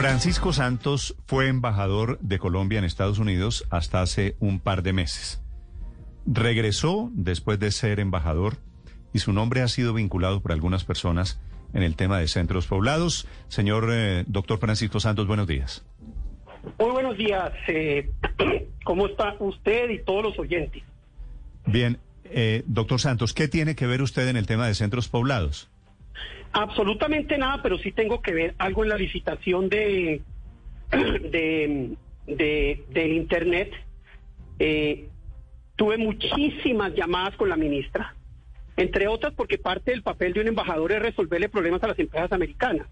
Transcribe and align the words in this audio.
Francisco 0.00 0.54
Santos 0.54 1.14
fue 1.26 1.48
embajador 1.48 2.18
de 2.20 2.38
Colombia 2.38 2.78
en 2.78 2.86
Estados 2.86 3.18
Unidos 3.18 3.66
hasta 3.68 4.00
hace 4.00 4.34
un 4.40 4.58
par 4.58 4.82
de 4.82 4.94
meses. 4.94 5.42
Regresó 6.24 7.10
después 7.12 7.58
de 7.58 7.70
ser 7.70 8.00
embajador 8.00 8.56
y 9.12 9.18
su 9.18 9.34
nombre 9.34 9.60
ha 9.60 9.68
sido 9.68 9.92
vinculado 9.92 10.40
por 10.40 10.52
algunas 10.52 10.84
personas 10.84 11.38
en 11.74 11.82
el 11.82 11.96
tema 11.96 12.18
de 12.18 12.28
centros 12.28 12.66
poblados. 12.66 13.28
Señor 13.48 13.90
eh, 13.92 14.24
doctor 14.26 14.58
Francisco 14.58 15.00
Santos, 15.00 15.26
buenos 15.26 15.46
días. 15.46 15.84
Muy 16.78 16.92
buenos 16.92 17.18
días. 17.18 17.52
Eh, 17.68 18.10
¿Cómo 18.84 19.06
está 19.06 19.36
usted 19.38 19.90
y 19.90 20.02
todos 20.02 20.22
los 20.22 20.38
oyentes? 20.38 20.82
Bien, 21.66 21.98
eh, 22.24 22.62
doctor 22.64 23.02
Santos, 23.02 23.34
¿qué 23.34 23.48
tiene 23.48 23.74
que 23.74 23.86
ver 23.86 24.00
usted 24.00 24.26
en 24.28 24.38
el 24.38 24.46
tema 24.46 24.66
de 24.66 24.74
centros 24.74 25.08
poblados? 25.08 25.68
Absolutamente 26.52 27.38
nada, 27.38 27.62
pero 27.62 27.78
sí 27.78 27.92
tengo 27.92 28.20
que 28.22 28.32
ver 28.32 28.54
algo 28.58 28.82
en 28.82 28.88
la 28.88 28.96
licitación 28.96 29.68
de, 29.68 30.22
de, 30.90 32.84
del 32.88 33.12
Internet. 33.12 33.72
Eh, 34.58 35.08
tuve 35.76 35.96
muchísimas 35.96 36.94
llamadas 36.94 37.36
con 37.36 37.48
la 37.48 37.56
ministra, 37.56 38.14
entre 38.76 39.08
otras 39.08 39.32
porque 39.34 39.58
parte 39.58 39.92
del 39.92 40.02
papel 40.02 40.32
de 40.32 40.40
un 40.40 40.48
embajador 40.48 40.92
es 40.92 41.00
resolverle 41.00 41.48
problemas 41.48 41.82
a 41.84 41.88
las 41.88 41.98
empresas 41.98 42.32
americanas. 42.32 42.86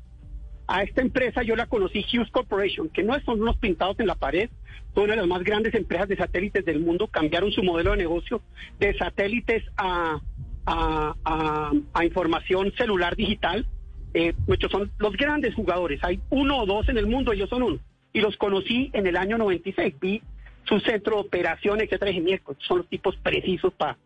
A 0.66 0.82
esta 0.82 1.00
empresa 1.00 1.42
yo 1.42 1.56
la 1.56 1.66
conocí, 1.66 2.04
Hughes 2.12 2.30
Corporation, 2.30 2.90
que 2.90 3.02
no 3.02 3.18
son 3.20 3.40
unos 3.40 3.56
pintados 3.56 3.98
en 4.00 4.06
la 4.06 4.14
pared, 4.14 4.50
son 4.94 5.04
una 5.04 5.14
de 5.14 5.20
las 5.20 5.26
más 5.26 5.42
grandes 5.42 5.74
empresas 5.74 6.08
de 6.08 6.16
satélites 6.16 6.64
del 6.64 6.80
mundo, 6.80 7.08
cambiaron 7.08 7.50
su 7.52 7.62
modelo 7.62 7.92
de 7.92 7.96
negocio 7.96 8.42
de 8.78 8.96
satélites 8.96 9.64
a 9.76 10.20
a, 10.68 12.04
información 12.04 12.72
celular 12.76 13.16
digital. 13.16 13.66
Eh, 14.14 14.34
muchos 14.46 14.70
son 14.70 14.90
los 14.98 15.16
grandes 15.16 15.54
jugadores. 15.54 16.02
Hay 16.02 16.20
uno 16.30 16.58
o 16.58 16.66
dos 16.66 16.88
en 16.88 16.98
el 16.98 17.06
mundo, 17.06 17.32
ellos 17.32 17.48
son 17.48 17.62
uno. 17.62 17.78
Y 18.12 18.20
los 18.20 18.36
conocí 18.36 18.90
en 18.92 19.06
el 19.06 19.16
año 19.16 19.38
96. 19.38 19.94
Vi 20.00 20.22
su 20.64 20.80
centro 20.80 21.16
de 21.16 21.22
operación, 21.22 21.80
etcétera. 21.80 22.10
Y 22.10 22.20
dije, 22.20 22.42
son 22.58 22.78
los 22.78 22.88
tipos 22.88 23.16
precisos 23.16 23.72
para 23.74 23.96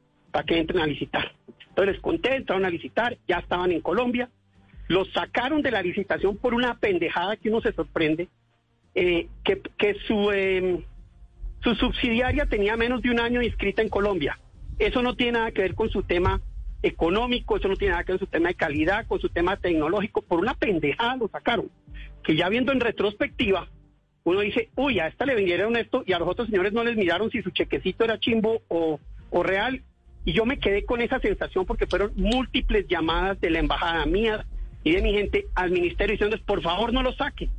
que 0.46 0.58
entren 0.58 0.80
a 0.80 0.86
licitar. 0.86 1.32
Entonces 1.68 1.94
les 1.94 2.02
conté, 2.02 2.36
entraron 2.36 2.64
a 2.64 2.70
licitar, 2.70 3.16
ya 3.26 3.38
estaban 3.38 3.72
en 3.72 3.80
Colombia. 3.80 4.28
Los 4.88 5.10
sacaron 5.12 5.62
de 5.62 5.70
la 5.70 5.82
licitación 5.82 6.36
por 6.36 6.54
una 6.54 6.78
pendejada 6.78 7.36
que 7.36 7.48
uno 7.48 7.60
se 7.60 7.72
sorprende. 7.72 8.28
Eh, 8.94 9.28
que, 9.42 9.62
que 9.78 9.94
su, 10.06 10.30
em, 10.32 10.82
su 11.62 11.74
subsidiaria 11.76 12.44
tenía 12.44 12.76
menos 12.76 13.00
de 13.00 13.10
un 13.10 13.20
año 13.20 13.40
inscrita 13.40 13.80
en 13.80 13.88
Colombia. 13.88 14.38
Eso 14.78 15.00
no 15.02 15.14
tiene 15.14 15.32
nada 15.38 15.52
que 15.52 15.62
ver 15.62 15.74
con 15.74 15.88
su 15.88 16.02
tema 16.02 16.42
económico, 16.82 17.56
eso 17.56 17.68
no 17.68 17.76
tiene 17.76 17.92
nada 17.92 18.04
que 18.04 18.12
ver 18.12 18.18
con 18.20 18.26
su 18.26 18.32
tema 18.32 18.48
de 18.48 18.54
calidad, 18.54 19.06
con 19.06 19.20
su 19.20 19.28
tema 19.28 19.56
tecnológico, 19.56 20.22
por 20.22 20.40
una 20.40 20.54
pendejada 20.54 21.16
lo 21.16 21.28
sacaron. 21.28 21.70
Que 22.22 22.36
ya 22.36 22.48
viendo 22.48 22.72
en 22.72 22.80
retrospectiva, 22.80 23.68
uno 24.24 24.40
dice, 24.40 24.68
uy, 24.76 25.00
a 25.00 25.08
esta 25.08 25.26
le 25.26 25.34
vinieron 25.34 25.76
esto 25.76 26.04
y 26.06 26.12
a 26.12 26.18
los 26.18 26.28
otros 26.28 26.48
señores 26.48 26.72
no 26.72 26.84
les 26.84 26.96
miraron 26.96 27.30
si 27.30 27.42
su 27.42 27.50
chequecito 27.50 28.04
era 28.04 28.20
chimbo 28.20 28.62
o, 28.68 29.00
o 29.30 29.42
real. 29.42 29.82
Y 30.24 30.32
yo 30.32 30.46
me 30.46 30.58
quedé 30.58 30.84
con 30.84 31.00
esa 31.00 31.18
sensación 31.18 31.66
porque 31.66 31.86
fueron 31.86 32.12
múltiples 32.14 32.86
llamadas 32.86 33.40
de 33.40 33.50
la 33.50 33.58
embajada 33.58 34.06
mía 34.06 34.46
y 34.84 34.92
de 34.92 35.02
mi 35.02 35.12
gente 35.12 35.46
al 35.54 35.70
ministerio 35.70 36.12
diciéndoles, 36.12 36.44
por 36.44 36.62
favor 36.62 36.92
no 36.92 37.02
lo 37.02 37.12
saquen. 37.12 37.50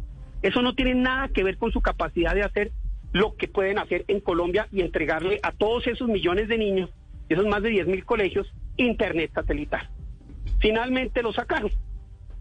Eso 0.41 0.61
no 0.61 0.75
tiene 0.75 0.95
nada 0.95 1.29
que 1.29 1.44
ver 1.44 1.57
con 1.57 1.71
su 1.71 1.81
capacidad 1.81 2.35
de 2.35 2.44
hacer 2.44 2.71
lo 3.11 3.35
que 3.35 3.47
pueden 3.47 3.77
hacer 3.77 4.05
en 4.07 4.19
Colombia 4.19 4.67
y 4.71 4.81
entregarle 4.81 5.39
a 5.44 5.51
todos 5.51 5.88
esos 5.88 6.07
millones 6.09 6.47
de 6.47 6.57
niños, 6.57 6.89
esos 7.29 7.45
más 7.45 7.61
de 7.61 7.69
10 7.69 7.88
mil 7.88 8.05
colegios, 8.05 8.51
Internet 8.77 9.31
satelital. 9.33 9.89
Finalmente 10.59 11.21
lo 11.21 11.33
sacaron. 11.33 11.71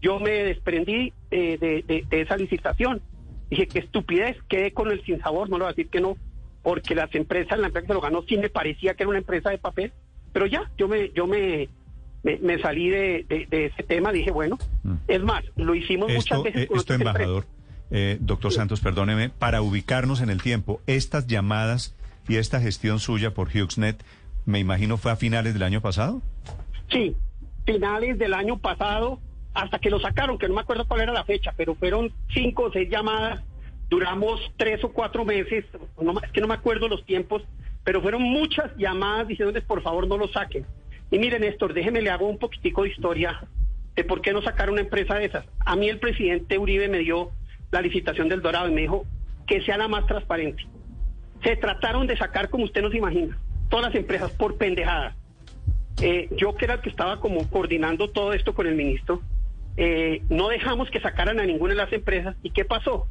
Yo 0.01 0.19
me 0.19 0.31
desprendí 0.31 1.13
eh, 1.31 1.57
de, 1.59 2.05
esa 2.11 2.37
licitación. 2.37 3.01
Dije, 3.49 3.67
qué 3.67 3.79
estupidez, 3.79 4.37
quedé 4.47 4.71
con 4.71 4.91
el 4.91 5.03
sin 5.03 5.19
sabor, 5.19 5.49
no 5.49 5.57
lo 5.57 5.65
voy 5.65 5.71
a 5.71 5.75
decir 5.75 5.89
que 5.89 6.01
no, 6.01 6.17
porque 6.61 6.95
las 6.95 7.13
empresas, 7.15 7.59
la 7.59 7.67
empresa 7.67 7.87
que 7.87 7.93
lo 7.93 8.01
ganó 8.01 8.23
sí 8.23 8.37
me 8.37 8.49
parecía 8.49 8.95
que 8.95 9.03
era 9.03 9.09
una 9.09 9.19
empresa 9.19 9.49
de 9.49 9.57
papel, 9.57 9.91
pero 10.31 10.45
ya, 10.47 10.71
yo 10.77 10.87
me, 10.87 11.11
yo 11.11 11.27
me, 11.27 11.69
me, 12.23 12.59
salí 12.59 12.89
de, 12.89 13.25
ese 13.29 13.83
tema, 13.83 14.11
dije, 14.11 14.31
bueno, 14.31 14.57
mm. 14.83 14.95
es 15.07 15.21
más, 15.21 15.43
lo 15.55 15.75
hicimos 15.75 16.11
muchas 16.11 16.41
veces. 16.41 16.63
Eh, 16.63 16.69
esto, 16.73 16.93
embajador, 16.95 17.45
eh, 17.91 18.17
doctor 18.19 18.51
Santos, 18.51 18.79
perdóneme, 18.79 19.29
para 19.29 19.61
ubicarnos 19.61 20.21
en 20.21 20.29
el 20.29 20.41
tiempo, 20.41 20.81
estas 20.87 21.27
llamadas 21.27 21.95
y 22.27 22.37
esta 22.37 22.59
gestión 22.59 22.99
suya 22.99 23.33
por 23.33 23.49
HughesNet 23.49 24.03
me 24.45 24.59
imagino 24.59 24.97
fue 24.97 25.11
a 25.11 25.15
finales 25.15 25.53
del 25.53 25.63
año 25.63 25.81
pasado. 25.81 26.21
Sí, 26.91 27.15
finales 27.65 28.17
del 28.17 28.33
año 28.33 28.57
pasado, 28.57 29.19
hasta 29.53 29.79
que 29.79 29.89
lo 29.89 29.99
sacaron, 29.99 30.37
que 30.37 30.47
no 30.47 30.55
me 30.55 30.61
acuerdo 30.61 30.87
cuál 30.87 31.01
era 31.01 31.13
la 31.13 31.23
fecha, 31.23 31.53
pero 31.55 31.75
fueron 31.75 32.11
cinco 32.33 32.63
o 32.63 32.71
seis 32.71 32.89
llamadas, 32.89 33.41
duramos 33.89 34.39
tres 34.57 34.83
o 34.83 34.91
cuatro 34.91 35.25
meses, 35.25 35.65
no, 36.01 36.13
es 36.21 36.31
que 36.31 36.41
no 36.41 36.47
me 36.47 36.55
acuerdo 36.55 36.87
los 36.87 37.05
tiempos, 37.05 37.43
pero 37.83 38.01
fueron 38.01 38.21
muchas 38.21 38.75
llamadas 38.77 39.27
diciéndoles 39.27 39.63
por 39.63 39.81
favor 39.81 40.07
no 40.07 40.17
lo 40.17 40.27
saquen. 40.27 40.65
Y 41.11 41.19
miren, 41.19 41.41
Néstor, 41.41 41.73
déjeme 41.73 42.01
le 42.01 42.09
hago 42.09 42.27
un 42.27 42.39
poquitico 42.39 42.83
de 42.83 42.89
historia 42.89 43.39
de 43.95 44.03
por 44.03 44.21
qué 44.21 44.33
no 44.33 44.41
sacar 44.41 44.69
una 44.69 44.81
empresa 44.81 45.15
de 45.15 45.25
esas. 45.25 45.45
A 45.59 45.75
mí 45.75 45.87
el 45.87 45.99
presidente 45.99 46.57
Uribe 46.57 46.87
me 46.87 46.99
dio 46.99 47.31
la 47.71 47.81
licitación 47.81 48.29
del 48.29 48.41
Dorado 48.41 48.67
y 48.67 48.73
me 48.73 48.81
dijo 48.81 49.05
que 49.45 49.61
sea 49.61 49.77
la 49.77 49.87
más 49.87 50.07
transparente. 50.07 50.65
Se 51.43 51.55
trataron 51.57 52.07
de 52.07 52.17
sacar 52.17 52.49
como 52.49 52.63
usted 52.63 52.81
no 52.81 52.89
se 52.89 52.97
imagina 52.97 53.37
todas 53.69 53.87
las 53.87 53.95
empresas 53.95 54.31
por 54.31 54.57
pendejada. 54.57 55.15
Eh, 56.01 56.27
yo 56.35 56.55
que 56.55 56.65
era 56.65 56.75
el 56.75 56.81
que 56.81 56.89
estaba 56.89 57.19
como 57.19 57.49
coordinando 57.49 58.09
todo 58.09 58.33
esto 58.33 58.53
con 58.53 58.67
el 58.67 58.75
ministro, 58.75 59.21
eh, 59.77 60.21
no 60.29 60.49
dejamos 60.49 60.89
que 60.89 60.99
sacaran 60.99 61.39
a 61.39 61.45
ninguna 61.45 61.73
de 61.73 61.79
las 61.79 61.93
empresas. 61.93 62.35
¿Y 62.43 62.51
qué 62.51 62.65
pasó? 62.65 63.07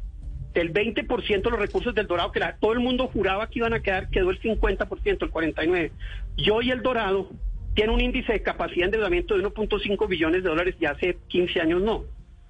Del 0.53 0.71
20% 0.71 1.41
de 1.41 1.49
los 1.49 1.59
recursos 1.59 1.95
del 1.95 2.07
Dorado, 2.07 2.31
que 2.31 2.41
todo 2.59 2.73
el 2.73 2.79
mundo 2.79 3.07
juraba 3.07 3.47
que 3.47 3.59
iban 3.59 3.73
a 3.73 3.81
quedar, 3.81 4.09
quedó 4.09 4.29
el 4.29 4.39
50%, 4.39 5.23
el 5.23 5.31
49%. 5.31 5.91
Yo 6.37 6.61
y 6.61 6.71
el 6.71 6.81
Dorado 6.81 7.29
tiene 7.73 7.91
un 7.91 8.01
índice 8.01 8.33
de 8.33 8.41
capacidad 8.41 8.81
de 8.81 8.85
endeudamiento 8.85 9.35
de 9.35 9.43
1.5 9.43 10.07
billones 10.07 10.43
de 10.43 10.49
dólares 10.49 10.75
y 10.79 10.85
hace 10.85 11.17
15 11.27 11.61
años 11.61 11.81
no. 11.81 12.03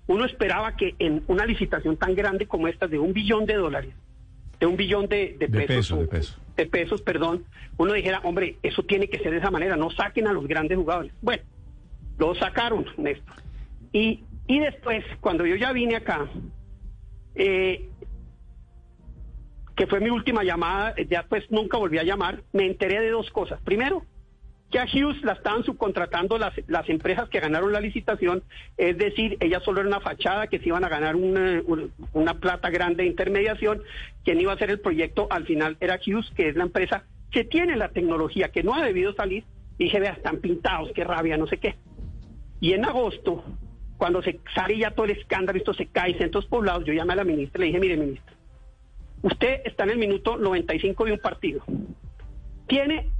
Uno 0.07 0.25
esperaba 0.25 0.75
que 0.75 0.95
en 0.99 1.23
una 1.27 1.45
licitación 1.45 1.95
tan 1.95 2.13
grande 2.13 2.45
como 2.45 2.67
esta, 2.67 2.87
de 2.87 2.99
un 2.99 3.13
billón 3.13 3.45
de 3.45 3.53
dólares, 3.53 3.93
de 4.59 4.65
un 4.65 4.75
billón 4.75 5.07
de, 5.07 5.37
pesos, 5.39 5.99
de, 5.99 6.07
pesos. 6.07 6.35
de 6.37 6.42
pesos, 6.55 7.01
perdón, 7.01 7.45
uno 7.77 7.93
dijera, 7.93 8.19
hombre, 8.23 8.57
eso 8.63 8.83
tiene 8.83 9.07
que 9.07 9.19
ser 9.19 9.31
de 9.31 9.37
esa 9.37 9.51
manera, 9.51 9.75
no 9.75 9.89
saquen 9.91 10.27
a 10.27 10.33
los 10.33 10.47
grandes 10.47 10.77
jugadores. 10.77 11.11
Bueno, 11.21 11.43
lo 12.17 12.35
sacaron, 12.35 12.85
Néstor. 12.97 13.35
Y, 13.91 14.23
y 14.47 14.59
después, 14.59 15.03
cuando 15.19 15.45
yo 15.45 15.55
ya 15.55 15.71
vine 15.71 15.95
acá, 15.95 16.27
eh, 17.35 17.89
que 19.75 19.87
fue 19.87 19.99
mi 19.99 20.09
última 20.09 20.43
llamada, 20.43 20.95
ya 21.09 21.23
pues 21.23 21.49
nunca 21.49 21.77
volví 21.77 21.97
a 21.97 22.03
llamar, 22.03 22.43
me 22.53 22.65
enteré 22.65 23.01
de 23.01 23.09
dos 23.09 23.29
cosas. 23.31 23.59
Primero, 23.61 24.03
que 24.73 24.79
a 24.79 24.85
Hughes 24.85 25.21
la 25.21 25.33
estaban 25.33 25.63
subcontratando 25.63 26.39
las, 26.39 26.51
las 26.65 26.89
empresas 26.89 27.29
que 27.29 27.39
ganaron 27.39 27.71
la 27.71 27.79
licitación, 27.79 28.41
es 28.75 28.97
decir, 28.97 29.37
ella 29.39 29.59
solo 29.59 29.81
era 29.81 29.87
una 29.87 29.99
fachada, 29.99 30.47
que 30.47 30.57
se 30.57 30.69
iban 30.69 30.83
a 30.83 30.89
ganar 30.89 31.15
una, 31.15 31.61
una 32.11 32.33
plata 32.39 32.71
grande 32.71 33.03
de 33.03 33.09
intermediación, 33.09 33.83
quien 34.23 34.41
iba 34.41 34.51
a 34.51 34.55
hacer 34.55 34.71
el 34.71 34.79
proyecto 34.79 35.27
al 35.29 35.45
final 35.45 35.77
era 35.79 35.99
Hughes, 36.03 36.31
que 36.35 36.49
es 36.49 36.55
la 36.55 36.63
empresa 36.63 37.03
que 37.29 37.43
tiene 37.43 37.75
la 37.77 37.89
tecnología, 37.89 38.49
que 38.49 38.63
no 38.63 38.73
ha 38.73 38.83
debido 38.83 39.13
salir, 39.13 39.43
dije, 39.77 39.99
vea, 39.99 40.13
están 40.13 40.37
pintados, 40.37 40.89
qué 40.95 41.03
rabia, 41.03 41.37
no 41.37 41.45
sé 41.45 41.57
qué. 41.57 41.75
Y 42.59 42.73
en 42.73 42.83
agosto, 42.83 43.43
cuando 43.97 44.23
se 44.23 44.39
sale 44.55 44.79
ya 44.79 44.89
todo 44.89 45.05
el 45.05 45.11
escándalo, 45.11 45.59
esto 45.59 45.75
se 45.75 45.85
cae, 45.85 46.17
centros 46.17 46.47
poblados, 46.47 46.83
yo 46.83 46.93
llamé 46.93 47.13
a 47.13 47.17
la 47.17 47.23
ministra 47.23 47.59
y 47.59 47.61
le 47.61 47.65
dije, 47.67 47.79
mire, 47.79 47.97
ministra, 47.97 48.33
usted 49.21 49.61
está 49.65 49.83
en 49.83 49.91
el 49.91 49.97
minuto 49.99 50.35
95 50.35 51.05
de 51.05 51.11
un 51.11 51.19
partido. 51.19 51.63
Tiene 52.65 53.11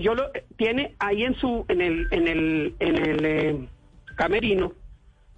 yo 0.00 0.14
lo 0.14 0.30
tiene 0.56 0.94
ahí 0.98 1.24
en 1.24 1.34
su 1.34 1.64
en 1.68 1.80
el 1.80 2.08
en 2.10 2.28
el 2.28 2.74
en 2.78 2.96
el 2.96 3.24
eh, 3.24 3.68
camerino 4.16 4.72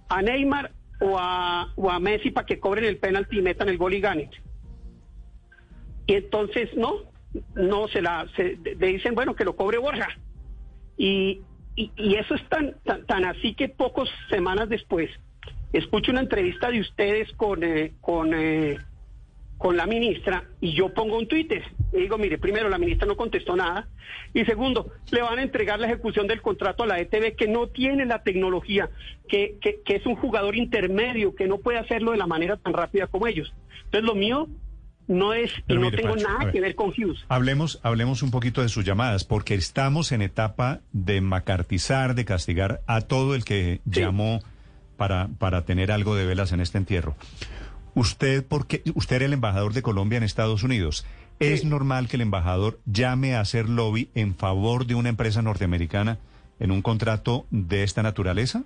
a 0.09 0.21
Neymar 0.21 0.71
o 1.01 1.17
a, 1.17 1.71
o 1.75 1.89
a 1.89 1.99
Messi 1.99 2.31
para 2.31 2.45
que 2.45 2.59
cobren 2.59 2.85
el 2.85 2.97
penalti 2.97 3.39
y 3.39 3.41
metan 3.41 3.69
el 3.69 3.77
gol 3.77 3.93
y 3.93 4.01
ganen. 4.01 4.29
Y 6.05 6.15
entonces 6.15 6.69
no, 6.75 6.95
no 7.55 7.87
se 7.87 8.01
la 8.01 8.27
se, 8.35 8.57
le 8.57 8.87
dicen 8.87 9.15
bueno 9.15 9.35
que 9.35 9.45
lo 9.45 9.55
cobre 9.55 9.77
Borja. 9.77 10.07
Y, 10.97 11.41
y, 11.75 11.91
y 11.95 12.15
eso 12.15 12.35
es 12.35 12.47
tan, 12.49 12.75
tan, 13.07 13.25
así 13.25 13.55
que 13.55 13.67
pocas 13.69 14.07
semanas 14.29 14.69
después 14.69 15.09
escucho 15.71 16.11
una 16.11 16.21
entrevista 16.21 16.69
de 16.69 16.81
ustedes 16.81 17.31
con 17.33 17.63
eh, 17.63 17.93
con 17.99 18.33
eh, 18.33 18.77
con 19.63 19.77
la 19.77 19.85
ministra 19.85 20.43
y 20.59 20.73
yo 20.73 20.93
pongo 20.93 21.17
un 21.17 21.25
Twitter 21.25 21.63
y 21.93 21.99
digo, 21.99 22.17
mire, 22.17 22.37
primero 22.37 22.67
la 22.67 22.77
ministra 22.77 23.07
no 23.07 23.15
contestó 23.15 23.55
nada 23.55 23.87
y 24.33 24.43
segundo, 24.43 24.91
le 25.09 25.21
van 25.21 25.39
a 25.39 25.41
entregar 25.41 25.79
la 25.79 25.87
ejecución 25.87 26.27
del 26.27 26.41
contrato 26.41 26.83
a 26.83 26.85
la 26.85 26.99
ETV 26.99 27.37
que 27.37 27.47
no 27.47 27.67
tiene 27.67 28.05
la 28.05 28.23
tecnología, 28.23 28.89
que, 29.29 29.57
que, 29.61 29.95
es 29.95 30.05
un 30.05 30.17
jugador 30.17 30.57
intermedio, 30.57 31.33
que 31.33 31.47
no 31.47 31.59
puede 31.59 31.77
hacerlo 31.77 32.11
de 32.11 32.17
la 32.17 32.27
manera 32.27 32.57
tan 32.57 32.73
rápida 32.73 33.07
como 33.07 33.25
ellos. 33.25 33.53
Entonces 33.85 34.03
lo 34.03 34.15
mío 34.15 34.49
no 35.07 35.33
es 35.33 35.49
y 35.69 35.75
no 35.75 35.91
tengo 35.91 36.17
nada 36.17 36.51
que 36.51 36.59
ver 36.59 36.75
con 36.75 36.89
Hughes. 36.89 37.23
Hablemos, 37.29 37.79
hablemos 37.83 38.21
un 38.21 38.31
poquito 38.31 38.61
de 38.61 38.67
sus 38.67 38.83
llamadas, 38.83 39.23
porque 39.23 39.55
estamos 39.55 40.11
en 40.11 40.23
etapa 40.23 40.81
de 40.91 41.21
macartizar, 41.21 42.15
de 42.15 42.25
castigar 42.25 42.81
a 42.85 42.99
todo 42.99 43.33
el 43.33 43.45
que 43.45 43.79
llamó 43.85 44.41
para, 44.97 45.29
para 45.39 45.63
tener 45.63 45.89
algo 45.89 46.17
de 46.17 46.25
velas 46.25 46.51
en 46.51 46.59
este 46.59 46.79
entierro. 46.79 47.15
Usted, 47.95 48.43
porque 48.47 48.81
usted 48.95 49.17
era 49.17 49.25
el 49.25 49.33
embajador 49.33 49.73
de 49.73 49.81
Colombia 49.81 50.17
en 50.17 50.23
Estados 50.23 50.63
Unidos. 50.63 51.05
¿Es 51.39 51.65
normal 51.65 52.07
que 52.07 52.15
el 52.15 52.21
embajador 52.21 52.79
llame 52.85 53.35
a 53.35 53.41
hacer 53.41 53.67
lobby 53.67 54.09
en 54.15 54.35
favor 54.35 54.85
de 54.85 54.95
una 54.95 55.09
empresa 55.09 55.41
norteamericana 55.41 56.19
en 56.59 56.71
un 56.71 56.81
contrato 56.81 57.45
de 57.51 57.83
esta 57.83 58.03
naturaleza? 58.03 58.63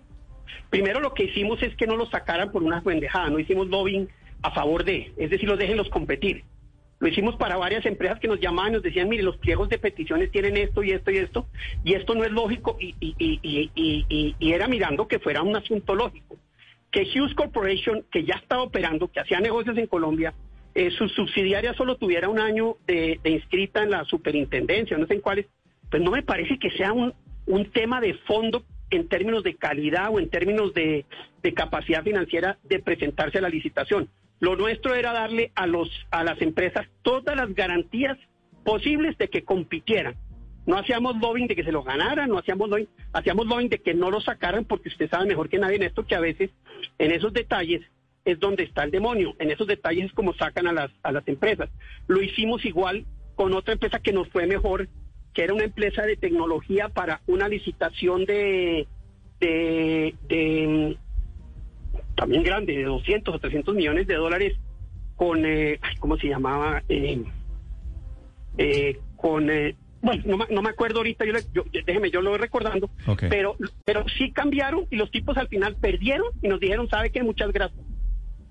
Primero 0.70 1.00
lo 1.00 1.14
que 1.14 1.26
hicimos 1.26 1.62
es 1.64 1.76
que 1.76 1.88
no 1.88 1.96
lo 1.96 2.10
sacaran 2.10 2.52
por 2.52 2.64
una 2.64 2.82
pendejada, 2.82 3.30
no 3.30 3.40
hicimos 3.40 3.68
lobbying 3.68 4.10
a 4.42 4.52
favor 4.52 4.84
de, 4.84 5.14
es 5.18 5.30
decir, 5.30 5.48
los 5.48 5.58
déjenlos 5.58 5.90
competir. 5.90 6.44
Lo 7.00 7.08
hicimos 7.08 7.36
para 7.36 7.58
varias 7.58 7.86
empresas 7.86 8.20
que 8.20 8.28
nos 8.28 8.40
llamaban 8.40 8.72
y 8.72 8.76
nos 8.76 8.84
decían, 8.84 9.08
mire, 9.08 9.24
los 9.24 9.38
pliegos 9.38 9.70
de 9.70 9.78
peticiones 9.78 10.32
tienen 10.32 10.58
esto 10.58 10.84
y 10.84 10.92
esto 10.92 11.12
y 11.12 11.18
esto, 11.18 11.48
y 11.84 11.94
esto 11.94 12.16
no 12.16 12.24
es 12.24 12.32
lógico, 12.32 12.78
y, 12.80 12.96
y, 13.00 13.16
y, 13.20 14.36
y 14.40 14.52
era 14.52 14.68
mirando 14.68 15.08
que 15.08 15.20
fuera 15.20 15.44
un 15.44 15.56
asunto 15.56 15.94
lógico. 15.96 16.38
Que 16.92 17.02
Hughes 17.04 17.34
Corporation, 17.36 18.04
que 18.12 18.24
ya 18.24 18.36
estaba 18.36 18.64
operando, 18.64 19.10
que 19.10 19.20
hacía 19.20 19.40
negocios 19.40 19.78
en 19.78 19.88
Colombia, 19.88 20.34
eh, 20.74 20.92
su 20.92 21.10
subsidiaria 21.10 21.74
solo 21.74 21.98
tuviera 21.98 22.30
un 22.30 22.40
año 22.40 22.78
de, 22.86 23.20
inscrita 23.24 23.84
en 23.84 23.92
la 23.92 24.06
superintendencia, 24.06 24.98
no 24.98 25.08
sé 25.08 25.16
en 25.16 25.22
cuáles, 25.22 25.48
pues 25.90 26.04
no 26.04 26.12
me 26.12 26.24
parece 26.24 26.60
que 26.60 26.70
sea 26.72 26.94
un, 26.94 27.14
un 27.48 27.72
tema 27.72 28.00
de 28.00 28.14
fondo 28.14 28.64
en 28.90 29.08
términos 29.08 29.44
de 29.44 29.56
calidad 29.56 30.10
o 30.12 30.20
en 30.20 30.30
términos 30.30 30.74
de, 30.74 31.06
de 31.42 31.54
capacidad 31.54 32.04
financiera 32.04 32.58
de 32.64 32.80
presentarse 32.80 33.40
a 33.40 33.42
la 33.42 33.50
licitación. 33.50 34.10
Lo 34.40 34.56
nuestro 34.56 34.94
era 34.94 35.14
darle 35.14 35.52
a, 35.56 35.66
los, 35.66 35.90
a 36.12 36.24
las 36.24 36.42
empresas 36.42 36.88
todas 37.02 37.36
las 37.36 37.54
garantías 37.56 38.18
posibles 38.64 39.18
de 39.18 39.30
que 39.30 39.44
compitieran. 39.44 40.16
No 40.68 40.78
hacíamos 40.78 41.18
lobbying 41.18 41.48
de 41.48 41.56
que 41.56 41.64
se 41.64 41.72
lo 41.72 41.82
ganaran, 41.82 42.30
no 42.30 42.38
hacíamos 42.38 42.70
lobbying, 42.70 42.90
hacíamos 43.14 43.48
lobbying 43.48 43.70
de 43.70 43.80
que 43.80 43.94
no 43.94 44.12
lo 44.12 44.22
sacaran, 44.22 44.66
porque 44.66 44.90
usted 44.90 45.10
sabe 45.10 45.26
mejor 45.26 45.50
que 45.50 45.58
nadie 45.58 45.78
en 45.78 45.84
esto 45.84 46.06
que 46.06 46.14
a 46.14 46.20
veces 46.20 46.52
en 47.00 47.12
esos 47.12 47.34
detalles 47.34 47.82
es 48.26 48.40
donde 48.40 48.64
está 48.64 48.84
el 48.84 48.92
demonio. 48.92 49.34
En 49.40 49.50
esos 49.50 49.66
detalles 49.66 50.06
es 50.06 50.14
como 50.14 50.34
sacan 50.34 50.68
a 50.68 50.74
las, 50.74 50.92
a 51.02 51.12
las 51.14 51.28
empresas. 51.28 51.70
Lo 52.08 52.22
hicimos 52.22 52.66
igual 52.66 53.06
con 53.36 53.54
otra 53.54 53.74
empresa 53.74 54.00
que 54.00 54.12
nos 54.12 54.28
fue 54.28 54.46
mejor, 54.46 54.90
que 55.34 55.44
era 55.44 55.54
una 55.54 55.64
empresa 55.64 56.04
de 56.04 56.18
tecnología 56.18 56.90
para 56.90 57.22
una 57.28 57.48
licitación 57.48 58.26
de, 58.26 58.88
de 59.40 60.98
también 62.16 62.44
grande, 62.44 62.76
de 62.76 62.84
200 62.84 63.34
o 63.34 63.40
300 63.40 63.74
millones 63.74 64.08
de 64.08 64.16
dólares, 64.16 64.58
con, 65.16 65.46
eh, 65.46 65.80
¿cómo 66.00 66.18
se 66.18 66.28
llamaba? 66.28 66.84
Eh, 66.90 67.24
eh, 68.58 69.00
con, 69.16 69.50
bueno, 70.08 70.24
no, 70.26 70.48
no, 70.50 70.62
me 70.62 70.70
acuerdo 70.70 71.00
ahorita, 71.00 71.26
yo, 71.54 71.64
déjeme, 71.86 72.10
yo 72.10 72.22
lo 72.22 72.30
voy 72.30 72.40
recordando, 72.40 72.90
pero, 73.30 73.58
pero 73.84 74.06
sí 74.18 74.32
cambiaron 74.32 74.88
y 74.90 74.96
los 74.96 75.12
tipos 75.12 75.36
al 75.38 75.50
final 75.50 75.76
perdieron 75.76 76.28
y 76.42 76.48
nos 76.48 76.60
dijeron, 76.62 76.90
¿sabe 76.90 77.12
qué? 77.12 77.24
Muchas 77.24 77.52
gracias. 77.52 77.80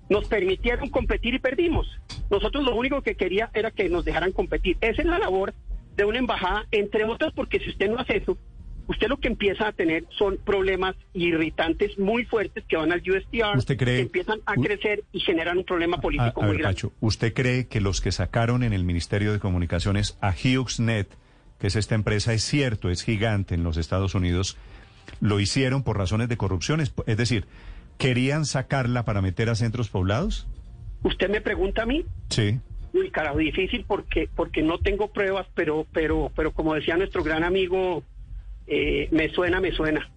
Nos 0.09 0.27
permitieron 0.27 0.89
competir 0.89 1.33
y 1.33 1.39
perdimos. 1.39 1.87
Nosotros 2.29 2.63
lo 2.63 2.75
único 2.75 3.01
que 3.01 3.15
quería 3.15 3.49
era 3.53 3.71
que 3.71 3.89
nos 3.89 4.05
dejaran 4.05 4.31
competir. 4.31 4.77
Esa 4.81 5.01
es 5.01 5.07
la 5.07 5.17
labor 5.17 5.53
de 5.95 6.05
una 6.05 6.19
embajada, 6.19 6.67
entre 6.71 7.05
otras, 7.05 7.33
porque 7.33 7.59
si 7.59 7.71
usted 7.71 7.89
no 7.89 7.99
hace 7.99 8.17
eso, 8.17 8.37
usted 8.87 9.07
lo 9.07 9.17
que 9.17 9.27
empieza 9.27 9.67
a 9.67 9.71
tener 9.71 10.05
son 10.17 10.37
problemas 10.37 10.95
irritantes 11.13 11.97
muy 11.97 12.23
fuertes 12.25 12.63
que 12.69 12.77
van 12.77 12.91
al 12.91 13.01
USTR, 13.01 13.57
¿Usted 13.57 13.77
cree, 13.77 13.95
que 13.95 14.01
empiezan 14.03 14.39
a 14.45 14.53
crecer 14.53 15.03
y 15.11 15.19
generan 15.21 15.57
un 15.57 15.63
problema 15.63 15.99
político 15.99 16.43
muy 16.43 16.57
grande. 16.57 16.81
¿Usted 16.99 17.33
cree 17.33 17.67
que 17.67 17.81
los 17.81 17.99
que 17.99 18.11
sacaron 18.11 18.63
en 18.63 18.73
el 18.73 18.83
Ministerio 18.83 19.33
de 19.33 19.39
Comunicaciones 19.39 20.17
a 20.21 20.31
HughesNet, 20.31 21.09
que 21.59 21.67
es 21.67 21.75
esta 21.75 21.95
empresa, 21.95 22.33
es 22.33 22.43
cierto, 22.43 22.89
es 22.89 23.03
gigante 23.03 23.55
en 23.55 23.63
los 23.63 23.77
Estados 23.77 24.15
Unidos, 24.15 24.57
lo 25.21 25.39
hicieron 25.39 25.83
por 25.83 25.97
razones 25.97 26.29
de 26.29 26.37
corrupción? 26.37 26.81
Es 26.81 27.17
decir, 27.17 27.45
¿querían 27.97 28.45
sacarla 28.45 29.05
para 29.05 29.21
meter 29.21 29.49
a 29.49 29.55
centros 29.55 29.89
poblados? 29.89 30.47
¿Usted 31.03 31.29
me 31.29 31.41
pregunta 31.41 31.83
a 31.83 31.85
mí? 31.85 32.05
Sí. 32.29 32.59
Uy, 32.93 33.11
carajo, 33.11 33.37
difícil 33.37 33.85
porque 33.87 34.29
porque 34.35 34.61
no 34.61 34.79
tengo 34.79 35.11
pruebas, 35.11 35.47
pero 35.53 35.85
pero 35.93 36.31
pero 36.35 36.51
como 36.51 36.73
decía 36.73 36.97
nuestro 36.97 37.23
gran 37.23 37.43
amigo 37.43 38.03
eh, 38.67 39.07
me 39.11 39.29
suena, 39.29 39.61
me 39.61 39.71
suena. 39.71 40.09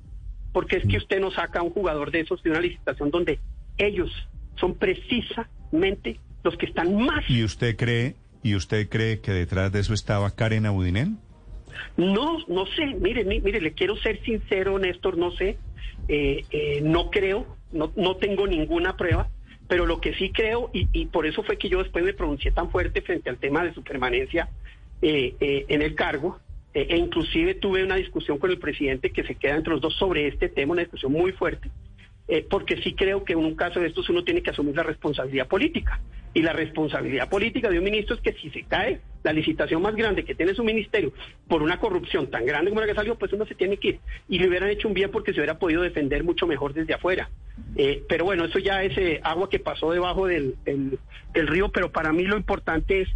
Porque 0.53 0.77
es 0.77 0.83
que 0.83 0.99
mm. 0.99 1.03
usted 1.03 1.21
no 1.21 1.31
saca 1.31 1.61
a 1.61 1.63
un 1.63 1.71
jugador 1.71 2.11
de 2.11 2.21
esos 2.21 2.43
de 2.43 2.51
una 2.51 2.61
licitación 2.61 3.11
donde 3.11 3.39
ellos 3.79 4.11
son 4.59 4.75
precisamente 4.75 6.19
los 6.43 6.57
que 6.57 6.67
están 6.67 6.97
más. 6.97 7.25
¿Y 7.29 7.45
usted 7.45 7.77
cree, 7.77 8.17
y 8.43 8.55
usted 8.55 8.89
cree 8.89 9.21
que 9.21 9.33
detrás 9.33 9.71
de 9.73 9.81
eso 9.81 9.95
estaba 9.95 10.31
Karen 10.35 10.67
Abudinen? 10.67 11.19
No, 11.97 12.39
no 12.49 12.67
sé. 12.67 12.87
Mire, 12.87 13.25
mire, 13.25 13.61
le 13.61 13.73
quiero 13.73 13.97
ser 13.97 14.23
sincero, 14.23 14.79
Néstor, 14.79 15.17
no 15.17 15.31
sé. 15.33 15.59
Eh, 16.09 16.45
eh, 16.51 16.81
no 16.83 17.11
creo, 17.11 17.47
no, 17.73 17.93
no 17.97 18.17
tengo 18.17 18.47
ninguna 18.47 18.97
prueba, 18.97 19.29
pero 19.69 19.87
lo 19.87 20.01
que 20.01 20.15
sí 20.15 20.31
creo, 20.31 20.71
y, 20.73 20.89
y, 20.93 21.07
por 21.07 21.27
eso 21.27 21.43
fue 21.43 21.57
que 21.57 21.69
yo 21.69 21.83
después 21.83 22.05
me 22.05 22.15
pronuncié 22.15 22.51
tan 22.51 22.71
fuerte 22.71 23.03
frente 23.03 23.31
al 23.31 23.39
tema 23.39 23.65
de 23.65 23.75
su 23.75 23.83
permanencia 23.83 24.49
en 25.03 25.81
el 25.81 25.95
cargo, 25.95 26.41
eh, 26.73 26.87
e 26.89 26.97
inclusive 26.97 27.55
tuve 27.55 27.83
una 27.83 27.97
discusión 27.97 28.39
con 28.39 28.51
el 28.51 28.59
presidente 28.59 29.11
que 29.11 29.25
se 29.25 29.35
queda 29.35 29.57
entre 29.57 29.73
los 29.73 29.81
dos 29.81 29.95
sobre 29.97 30.29
este 30.29 30.49
tema, 30.49 30.73
una 30.73 30.83
discusión 30.83 31.13
muy 31.13 31.33
fuerte, 31.33 31.69
eh, 32.29 32.47
porque 32.49 32.81
sí 32.83 32.95
creo 32.95 33.25
que 33.25 33.33
en 33.33 33.41
un 33.41 33.57
caso 33.57 33.81
de 33.81 33.89
estos 33.89 34.09
uno 34.09 34.23
tiene 34.23 34.43
que 34.43 34.51
asumir 34.51 34.77
la 34.77 34.85
responsabilidad 34.85 35.49
política. 35.49 36.01
Y 36.33 36.43
la 36.43 36.53
responsabilidad 36.53 37.29
política 37.29 37.69
de 37.69 37.79
un 37.79 37.85
ministro 37.85 38.15
es 38.15 38.23
que 38.23 38.33
si 38.35 38.51
se 38.51 38.63
cae 38.63 39.01
la 39.23 39.33
licitación 39.33 39.83
más 39.83 39.95
grande 39.95 40.25
que 40.25 40.35
tiene 40.35 40.55
su 40.55 40.65
ministerio 40.65 41.13
por 41.49 41.63
una 41.63 41.79
corrupción 41.79 42.29
tan 42.31 42.47
grande 42.47 42.71
como 42.71 42.81
la 42.81 42.87
que 42.87 42.95
salió, 42.95 43.17
pues 43.17 43.33
uno 43.33 43.47
se 43.47 43.55
tiene 43.55 43.77
que 43.77 43.89
ir. 43.89 44.01
Y 44.29 44.39
le 44.39 44.49
hubieran 44.49 44.71
hecho 44.71 44.89
un 44.89 44.95
bien 44.95 45.11
porque 45.11 45.33
se 45.33 45.41
hubiera 45.41 45.59
podido 45.59 45.83
defender 45.83 46.25
mucho 46.25 46.47
mejor 46.47 46.73
desde 46.73 46.95
afuera. 46.95 47.31
Eh, 47.77 48.03
pero 48.09 48.25
bueno, 48.25 48.45
eso 48.45 48.59
ya 48.59 48.83
es 48.83 49.21
agua 49.23 49.51
que 49.51 49.59
pasó 49.59 49.93
debajo 49.93 50.27
del, 50.27 50.57
río, 51.35 51.71
pero 51.71 51.91
para 51.91 52.13
mí 52.13 52.25
lo 52.25 52.37
importante 52.37 53.03
es, 53.03 53.09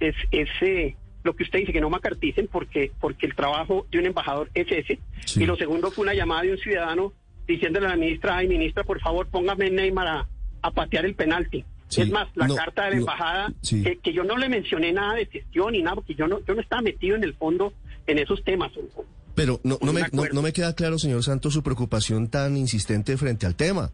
es 0.00 0.14
ese 0.30 0.96
lo 1.24 1.34
que 1.34 1.42
usted 1.42 1.58
dice, 1.58 1.72
que 1.72 1.80
no 1.80 1.90
macarticen 1.90 2.46
porque, 2.46 2.92
porque 3.00 3.26
el 3.26 3.34
trabajo 3.34 3.86
de 3.90 3.98
un 3.98 4.06
embajador 4.06 4.48
es 4.54 4.70
ese. 4.70 4.98
Y 5.36 5.44
lo 5.46 5.56
segundo 5.56 5.90
fue 5.90 6.04
una 6.04 6.14
llamada 6.14 6.42
de 6.42 6.52
un 6.52 6.58
ciudadano 6.58 7.12
diciéndole 7.46 7.86
a 7.86 7.90
la 7.90 7.96
ministra, 7.96 8.36
ay 8.36 8.46
ministra, 8.48 8.84
por 8.84 9.00
favor, 9.00 9.26
póngame 9.26 9.70
Neymar 9.70 10.06
a, 10.06 10.28
a 10.62 10.70
patear 10.70 11.04
el 11.04 11.14
penalti. 11.14 11.64
Es 11.96 12.10
más, 12.10 12.28
la 12.34 12.48
carta 12.48 12.84
de 12.84 12.90
la 12.90 12.96
embajada, 12.96 13.52
que, 13.62 14.12
yo 14.12 14.24
no 14.24 14.36
le 14.36 14.48
mencioné 14.48 14.92
nada 14.92 15.14
de 15.14 15.26
gestión 15.26 15.72
ni 15.72 15.82
nada, 15.82 15.96
porque 15.96 16.14
yo 16.14 16.26
no, 16.26 16.40
yo 16.44 16.54
no 16.54 16.60
estaba 16.60 16.82
metido 16.82 17.16
en 17.16 17.24
el 17.24 17.34
fondo 17.34 17.72
en 18.06 18.18
esos 18.18 18.42
temas. 18.44 18.70
Pero 19.34 19.60
no, 19.62 19.78
no, 19.80 19.92
me, 19.92 20.02
no, 20.12 20.42
me 20.42 20.52
queda 20.52 20.74
claro, 20.74 20.98
señor 20.98 21.22
Santos, 21.22 21.52
su 21.52 21.62
preocupación 21.62 22.28
tan 22.28 22.56
insistente 22.56 23.16
frente 23.16 23.46
al 23.46 23.54
tema. 23.54 23.92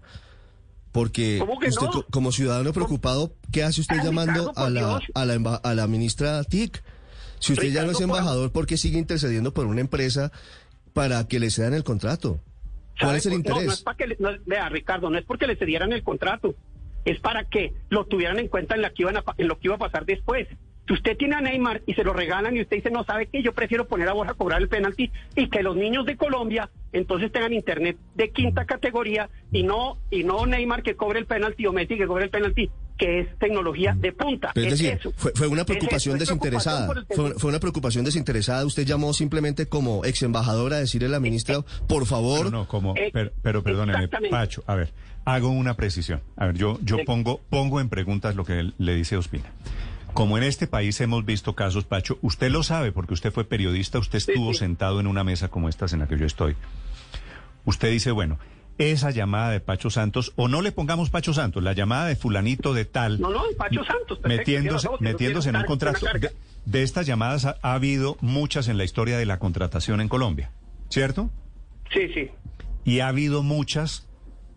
Porque 0.91 1.43
usted, 1.67 1.87
como 2.11 2.31
ciudadano 2.31 2.73
preocupado, 2.73 3.35
¿qué 3.51 3.65
hace 3.65 3.81
usted 3.81 3.97
llamando 4.03 4.53
a 4.55 4.71
la, 4.71 5.01
a 5.15 5.25
la, 5.25 5.61
a 5.63 5.75
la 5.75 5.87
ministra 5.89 6.45
TIC? 6.45 6.83
Si 7.41 7.53
usted 7.53 7.73
ya 7.73 7.85
no 7.85 7.91
es 7.91 8.01
embajador, 8.01 8.53
¿por 8.53 8.67
qué 8.67 8.77
sigue 8.77 8.99
intercediendo 8.99 9.53
por 9.53 9.67
una 9.67 9.81
empresa 9.81 10.31
para 10.93 11.27
que 11.27 11.41
le 11.41 11.51
cedan 11.51 11.75
el 11.75 11.85
contrato? 11.85 12.41
¿Cuál 12.99 13.17
es 13.17 13.27
el 13.27 13.35
interés? 13.35 13.67
No, 13.67 13.73
es 13.73 13.83
para 13.83 13.97
que 13.97 14.17
vea, 14.47 14.69
Ricardo, 14.69 15.11
no 15.11 15.19
es 15.19 15.25
porque 15.25 15.47
le 15.47 15.57
cedieran 15.57 15.93
el 15.93 16.03
contrato, 16.03 16.55
es 17.05 17.21
para 17.21 17.45
que 17.45 17.73
lo 17.89 18.05
tuvieran 18.07 18.39
en 18.39 18.49
cuenta 18.49 18.75
en, 18.75 18.83
la 18.83 18.91
que 18.91 19.03
iban 19.03 19.17
en 19.37 19.49
lo 19.49 19.59
que 19.59 19.69
iba 19.69 19.77
a 19.77 19.79
pasar 19.79 20.05
después. 20.07 20.49
Si 20.87 20.93
usted 20.93 21.17
tiene 21.17 21.35
a 21.35 21.41
Neymar 21.41 21.83
y 21.87 21.95
se 21.95 22.05
lo 22.05 22.13
regalan 22.13 22.57
y 22.57 22.61
usted 22.61 22.77
dice, 22.77 22.91
no 22.91 23.05
sabe 23.05 23.27
qué, 23.27 23.43
yo 23.43 23.55
prefiero 23.55 23.89
poner 23.89 24.09
a 24.09 24.13
Borja 24.13 24.33
a 24.33 24.35
cobrar 24.35 24.61
el 24.61 24.69
penalti 24.69 25.11
y 25.35 25.49
que 25.49 25.63
los 25.63 25.77
niños 25.77 26.05
de 26.05 26.17
Colombia 26.17 26.69
entonces 26.93 27.33
tengan 27.33 27.55
internet 27.55 27.97
de 28.15 28.31
quinta 28.31 28.67
categoría 28.67 29.31
y 29.51 29.63
no 29.63 29.99
y 30.11 30.25
no 30.25 30.45
Neymar 30.45 30.83
que 30.83 30.95
cobre 30.95 31.21
el 31.21 31.27
penalti 31.27 31.67
o 31.67 31.73
Messi 31.73 31.97
que 31.97 32.07
cobre 32.07 32.25
el 32.25 32.31
penalti, 32.31 32.71
que 32.99 33.21
es 33.21 33.39
tecnología 33.39 33.97
de 33.99 34.13
punta. 34.13 34.53
es, 34.55 34.79
decir, 34.79 35.01
Fue, 35.17 35.49
una 35.49 35.65
preocupación 35.65 36.19
desinteresada. 36.19 36.93
fue, 37.39 37.49
una 37.49 37.61
preocupación 37.61 38.05
desinteresada. 38.05 38.65
Usted 38.65 38.85
llamó 38.85 39.13
simplemente 39.15 39.67
como 39.67 40.05
ex 40.05 40.23
embajador 40.23 40.75
a 40.75 40.79
decirle 40.79 41.09
a 41.09 41.11
la 41.11 41.21
ministra, 41.21 41.63
por 41.89 42.07
favor. 42.07 42.53
No, 42.53 42.69
como, 42.69 42.95
eh, 42.97 43.11
pero, 43.43 43.63
perdóneme, 43.63 44.09
Pacho, 44.31 44.63
a 44.67 44.75
ver, 44.75 44.93
hago 45.25 45.49
una 45.49 45.75
precisión. 45.75 46.23
A 46.37 46.47
ver, 46.47 46.57
yo, 46.57 46.79
yo 46.83 46.99
pongo, 47.05 47.41
pongo 47.51 47.81
en 47.81 47.89
preguntas 47.89 48.37
lo 48.37 48.45
que 48.45 48.73
le 48.79 48.95
dice 48.95 49.17
Ospina. 49.17 49.51
Como 50.13 50.39
en 50.39 50.45
este 50.45 50.69
país 50.69 51.01
hemos 51.01 51.25
visto 51.25 51.55
casos, 51.55 51.85
Pacho, 51.85 52.19
usted 52.23 52.51
lo 52.51 52.63
sabe 52.63 52.93
porque 52.93 53.15
usted 53.15 53.33
fue 53.33 53.45
periodista, 53.45 53.99
usted 53.99 54.19
estuvo 54.19 54.55
sentado 54.55 55.01
en 55.01 55.09
una 55.09 55.25
mesa 55.25 55.49
como 55.49 55.69
esta 55.69 55.87
en 55.93 55.99
la 55.99 56.07
que 56.07 56.17
yo 56.17 56.25
estoy. 56.25 56.55
Usted 57.65 57.91
dice, 57.91 58.13
bueno, 58.13 58.39
esa 58.79 59.11
llamada 59.11 59.51
de 59.51 59.61
Pacho 59.61 59.91
Santos, 59.91 60.33
o 60.37 60.49
no 60.49 60.63
le 60.63 60.73
pongamos 60.73 61.11
Pacho 61.11 61.33
Santos, 61.33 61.63
la 61.63 61.73
llamada 61.73 62.07
de 62.07 62.17
fulanito 62.17 62.75
de 62.75 62.85
tal. 62.85 63.21
No, 63.21 63.31
no, 63.31 63.43
Pacho 63.57 63.85
Santos. 63.85 64.21
metiéndose, 64.25 64.89
metiéndose 65.01 65.51
en 65.51 65.57
un 65.57 65.65
contrato. 65.65 66.07
De, 66.65 66.83
estas 66.83 67.07
llamadas 67.07 67.45
ha, 67.45 67.57
habido 67.63 68.17
muchas 68.21 68.69
en 68.69 68.79
la 68.79 68.85
historia 68.85 69.19
de 69.19 69.27
la 69.27 69.39
contratación 69.39 70.01
en 70.01 70.09
Colombia, 70.09 70.51
¿cierto? 70.89 71.31
Sí, 71.93 72.09
sí. 72.15 72.31
Y 72.85 73.01
ha 73.01 73.09
habido 73.09 73.43
muchas, 73.43 74.07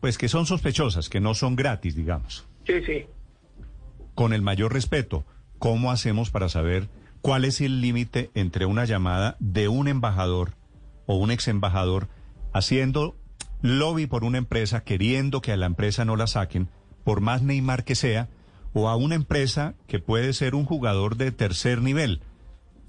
pues 0.07 0.17
que 0.17 0.29
son 0.29 0.45
sospechosas, 0.45 1.09
que 1.09 1.19
no 1.19 1.33
son 1.33 1.57
gratis, 1.57 1.93
digamos. 1.93 2.47
Sí, 2.65 2.75
sí. 2.85 3.07
Con 4.15 4.31
el 4.31 4.41
mayor 4.41 4.71
respeto. 4.71 5.25
¿cómo 5.59 5.91
hacemos 5.91 6.29
para 6.29 6.47
saber 6.47 6.87
cuál 7.19 7.43
es 7.43 7.59
el 7.59 7.81
límite 7.81 8.31
entre 8.33 8.65
una 8.65 8.85
llamada 8.85 9.35
de 9.41 9.67
un 9.67 9.89
embajador 9.89 10.53
o 11.07 11.17
un 11.17 11.29
ex 11.29 11.49
embajador 11.49 12.07
haciendo 12.53 13.17
lobby 13.61 14.07
por 14.07 14.23
una 14.23 14.37
empresa, 14.37 14.85
queriendo 14.85 15.41
que 15.41 15.51
a 15.51 15.57
la 15.57 15.65
empresa 15.65 16.05
no 16.05 16.15
la 16.15 16.27
saquen, 16.27 16.69
por 17.03 17.19
más 17.19 17.41
Neymar 17.41 17.83
que 17.83 17.95
sea, 17.95 18.29
o 18.71 18.87
a 18.87 18.95
una 18.95 19.15
empresa 19.15 19.75
que 19.87 19.99
puede 19.99 20.31
ser 20.31 20.55
un 20.55 20.63
jugador 20.63 21.17
de 21.17 21.33
tercer 21.33 21.81
nivel. 21.81 22.21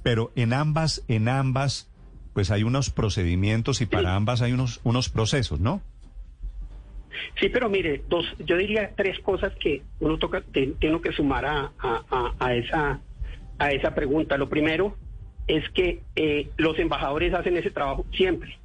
Pero 0.05 0.31
en 0.37 0.53
ambas, 0.53 1.03
en 1.09 1.29
ambas, 1.29 1.91
pues 2.33 2.53
hay 2.53 2.63
unos 2.63 2.91
procedimientos 2.91 3.81
y 3.81 3.87
para 3.87 4.15
ambas 4.15 4.41
hay 4.41 4.53
unos, 4.53 4.81
unos 4.85 5.09
procesos, 5.09 5.59
¿no? 5.59 5.83
Sí, 7.41 7.49
pero 7.49 7.69
mire, 7.69 8.03
dos, 8.09 8.27
yo 8.39 8.57
diría 8.57 8.93
tres 8.97 9.19
cosas 9.21 9.53
que 9.57 9.83
uno 10.01 10.19
toca, 10.19 10.43
que 10.53 11.13
sumar 11.17 11.47
a, 11.47 11.73
a, 12.39 12.55
esa, 12.55 13.01
a 13.59 13.73
esa 13.73 13.95
pregunta. 13.95 14.37
Lo 14.37 14.49
primero 14.49 14.97
es 15.47 15.69
que 15.71 16.03
eh, 16.17 16.51
los 16.57 16.79
embajadores 16.79 17.35
hacen 17.35 17.57
ese 17.57 17.71
trabajo 17.71 18.05
siempre, 18.13 18.59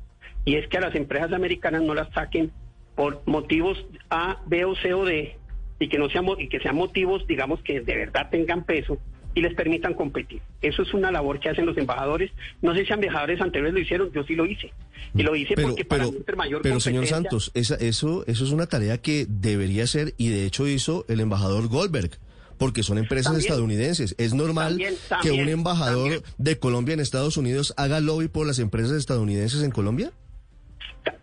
y 0.46 0.56
es 0.56 0.68
que 0.68 0.78
a 0.78 0.82
las 0.82 0.96
empresas 0.96 1.32
americanas 1.32 1.82
no 1.82 1.94
las 1.94 2.12
saquen 2.14 2.52
por 2.96 3.22
motivos 3.26 3.86
A, 4.10 4.42
B 4.46 4.66
o 4.66 4.76
C 4.76 4.94
o 4.94 5.06
D, 5.06 5.38
y 5.80 5.88
que 5.88 5.98
no 5.98 6.10
sean, 6.10 6.26
y 6.38 6.50
que 6.50 6.60
sean 6.60 6.76
motivos, 6.76 7.26
digamos, 7.28 7.62
que 7.62 7.82
de 7.82 7.96
verdad 7.96 8.30
tengan 8.30 8.64
peso 8.64 8.98
y 9.36 9.42
les 9.42 9.54
permitan 9.56 9.94
competir. 9.94 10.42
Eso 10.62 10.84
es 10.84 10.94
una 10.94 11.12
labor 11.12 11.40
que 11.40 11.50
hacen 11.50 11.66
los 11.66 11.78
embajadores. 11.78 12.32
No 12.62 12.74
sé 12.76 12.86
si 12.86 12.94
embajadores 12.94 13.42
anteriores 13.42 13.74
lo 13.74 13.80
hicieron, 13.80 14.12
yo 14.12 14.24
sí 14.24 14.36
lo 14.36 14.46
hice. 14.46 14.72
Y 15.16 15.24
lo 15.24 15.36
hice 15.36 15.56
porque 15.56 15.86
para 15.86 16.06
pero, 16.26 16.38
mayor 16.38 16.62
Pero 16.62 16.80
señor 16.80 17.08
Santos, 17.08 17.52
esa, 17.54 17.76
eso, 17.76 18.24
eso 18.28 18.44
es 18.44 18.52
una 18.52 18.68
tarea 18.68 18.98
que 19.00 19.26
debería 19.28 19.86
ser 19.88 20.14
y 20.18 20.30
de 20.30 20.46
hecho 20.46 20.68
hizo 20.68 21.06
el 21.08 21.20
embajador 21.20 21.68
Goldberg 21.68 22.12
porque 22.58 22.84
son 22.84 22.98
empresas 22.98 23.38
estadounidenses. 23.38 24.16
Es 24.18 24.34
normal 24.34 24.82
que 25.22 25.32
un 25.32 25.50
embajador 25.50 26.24
de 26.38 26.60
Colombia 26.60 26.94
en 26.94 27.00
Estados 27.00 27.38
Unidos 27.38 27.74
haga 27.78 28.00
lobby 28.00 28.28
por 28.28 28.48
las 28.48 28.60
empresas 28.60 28.94
estadounidenses 28.94 29.64
en 29.64 29.72
Colombia. 29.72 30.12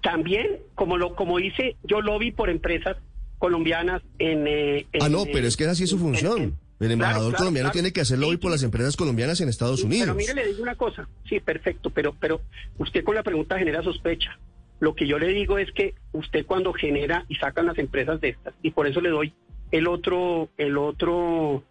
También, 0.03 0.59
como 0.75 0.99
lo 0.99 1.15
como 1.15 1.39
hice 1.39 1.77
yo 1.85 2.01
lobby 2.01 2.33
por 2.33 2.51
empresas 2.51 2.97
colombianas 3.39 4.03
en... 4.19 4.47
Eh, 4.47 4.87
ah, 5.01 5.09
no, 5.09 5.25
pero 5.25 5.47
es 5.47 5.57
que 5.57 5.65
es 5.65 5.71
así 5.71 5.87
su 5.87 5.99
función. 5.99 6.59
El 6.81 6.93
embajador 6.93 7.35
colombiano 7.37 7.71
tiene 7.71 7.93
que 7.93 8.01
hacerlo 8.01 8.29
hoy 8.29 8.39
por 8.39 8.51
las 8.51 8.63
empresas 8.63 8.97
colombianas 8.97 9.41
en 9.43 9.51
Estados 9.51 9.85
Unidos. 9.85 10.07
Pero 10.07 10.15
mire, 10.15 10.35
le 10.35 10.47
digo 10.49 10.63
una 10.63 10.77
cosa. 10.77 11.07
Sí, 11.29 11.39
perfecto, 11.39 11.91
pero, 11.91 12.15
pero 12.19 12.41
usted 12.79 13.05
con 13.05 13.15
la 13.15 13.23
pregunta 13.23 13.59
genera 13.59 13.83
sospecha. 13.83 14.39
Lo 14.81 14.95
que 14.95 15.07
yo 15.07 15.19
le 15.19 15.29
digo 15.29 15.59
es 15.59 15.71
que 15.73 15.95
usted 16.13 16.47
cuando 16.47 16.73
genera 16.73 17.27
y 17.29 17.35
sacan 17.35 17.67
las 17.67 17.77
empresas 17.77 18.19
de 18.23 18.31
estas, 18.31 18.55
y 18.63 18.71
por 18.71 18.87
eso 18.87 19.03
le 19.03 19.11
doy 19.11 19.35
el 19.71 19.87
otro, 19.87 20.49
el 20.57 20.79
otro, 20.79 21.63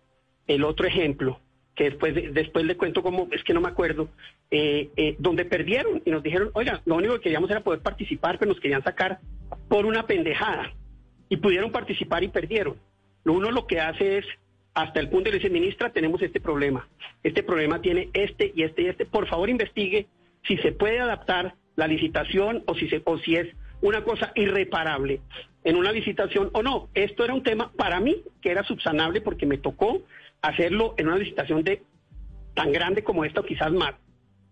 el 0.45 0.63
otro 0.63 0.85
ejemplo, 0.85 1.39
que 1.75 1.85
después, 1.85 2.13
después 2.13 2.65
le 2.65 2.77
cuento 2.77 3.01
cómo, 3.01 3.27
es 3.31 3.43
que 3.43 3.55
no 3.55 3.61
me 3.61 3.69
acuerdo, 3.69 4.09
eh, 4.51 4.91
eh, 4.95 5.15
donde 5.17 5.43
perdieron 5.43 6.03
y 6.05 6.11
nos 6.11 6.21
dijeron, 6.21 6.51
oiga, 6.53 6.83
lo 6.85 6.95
único 6.95 7.15
que 7.15 7.21
queríamos 7.21 7.49
era 7.49 7.63
poder 7.63 7.81
participar, 7.81 8.37
pero 8.37 8.51
nos 8.51 8.61
querían 8.61 8.83
sacar 8.83 9.19
por 9.67 9.87
una 9.87 10.05
pendejada. 10.05 10.71
Y 11.29 11.37
pudieron 11.37 11.71
participar 11.71 12.23
y 12.23 12.27
perdieron. 12.27 12.75
Lo 13.23 13.33
uno 13.33 13.49
lo 13.49 13.65
que 13.65 13.79
hace 13.79 14.19
es 14.19 14.25
hasta 14.73 14.99
el 14.99 15.09
punto 15.09 15.29
de 15.29 15.37
decir, 15.37 15.51
ministra, 15.51 15.91
tenemos 15.91 16.21
este 16.21 16.39
problema. 16.39 16.87
Este 17.23 17.43
problema 17.43 17.81
tiene 17.81 18.09
este 18.13 18.51
y 18.55 18.63
este 18.63 18.83
y 18.83 18.87
este. 18.87 19.05
Por 19.05 19.27
favor, 19.27 19.49
investigue 19.49 20.07
si 20.47 20.57
se 20.57 20.71
puede 20.71 20.99
adaptar 20.99 21.55
la 21.75 21.87
licitación 21.87 22.63
o 22.65 22.75
si, 22.75 22.89
se, 22.89 23.01
o 23.05 23.17
si 23.17 23.35
es 23.35 23.47
una 23.81 24.03
cosa 24.03 24.31
irreparable 24.35 25.21
en 25.63 25.75
una 25.75 25.91
licitación 25.91 26.49
o 26.53 26.63
no. 26.63 26.89
Esto 26.93 27.23
era 27.23 27.33
un 27.33 27.43
tema 27.43 27.71
para 27.75 27.99
mí 27.99 28.23
que 28.41 28.51
era 28.51 28.63
subsanable 28.63 29.21
porque 29.21 29.45
me 29.45 29.57
tocó 29.57 30.01
hacerlo 30.41 30.95
en 30.97 31.07
una 31.07 31.17
licitación 31.17 31.63
de 31.63 31.83
tan 32.53 32.71
grande 32.71 33.03
como 33.03 33.25
esta 33.25 33.41
o 33.41 33.45
quizás 33.45 33.71
más 33.71 33.93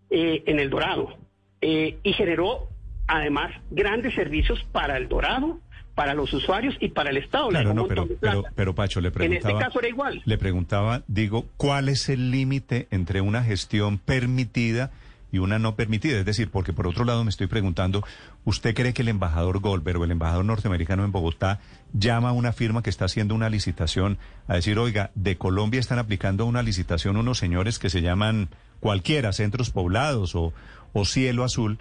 eh, 0.10 0.44
en 0.46 0.60
El 0.60 0.70
Dorado. 0.70 1.18
Eh, 1.62 1.98
y 2.04 2.14
generó 2.14 2.70
además 3.08 3.52
grandes 3.72 4.14
servicios 4.14 4.64
para 4.72 4.98
El 4.98 5.08
Dorado 5.08 5.60
para 5.98 6.14
los 6.14 6.32
usuarios 6.32 6.76
y 6.80 6.90
para 6.90 7.10
el 7.10 7.18
Estado. 7.18 7.48
Claro, 7.48 7.74
no, 7.74 7.88
pero, 7.88 8.08
pero, 8.54 8.76
Pacho, 8.76 9.02
le 9.02 9.10
preguntaba... 9.10 9.50
En 9.50 9.56
este 9.56 9.66
caso 9.66 9.80
era 9.80 9.90
igual. 9.90 10.22
Le 10.26 10.38
preguntaba, 10.38 11.02
digo, 11.08 11.48
¿cuál 11.58 11.90
es 11.90 12.08
el 12.10 12.30
límite 12.30 12.88
entre 12.92 13.20
una 13.20 13.44
gestión 13.44 13.98
permitida 13.98 14.92
y 15.32 15.40
una 15.40 15.58
no 15.58 15.76
permitida? 15.76 16.20
Es 16.20 16.26
decir, 16.26 16.52
porque 16.52 16.72
por 16.72 16.86
otro 16.86 17.04
lado 17.04 17.24
me 17.24 17.32
estoy 17.32 17.48
preguntando, 17.48 18.04
¿usted 18.46 18.76
cree 18.76 18.94
que 18.94 19.02
el 19.02 19.08
embajador 19.08 19.60
Goldberg 19.60 20.00
o 20.00 20.04
el 20.04 20.12
embajador 20.12 20.46
norteamericano 20.46 21.04
en 21.04 21.12
Bogotá 21.12 21.62
llama 21.94 22.30
a 22.30 22.34
una 22.34 22.54
firma 22.54 22.84
que 22.84 22.92
está 22.92 23.06
haciendo 23.06 23.34
una 23.34 23.50
licitación 23.50 24.20
a 24.48 24.54
decir, 24.54 24.78
oiga, 24.78 25.10
de 25.16 25.40
Colombia 25.40 25.80
están 25.80 25.98
aplicando 25.98 26.46
una 26.46 26.62
licitación 26.62 27.18
unos 27.18 27.40
señores 27.40 27.80
que 27.80 27.90
se 27.90 28.04
llaman 28.04 28.50
cualquiera, 28.82 29.34
centros 29.34 29.72
poblados 29.72 30.36
o, 30.36 30.54
o 30.94 31.06
cielo 31.06 31.44
azul? 31.44 31.80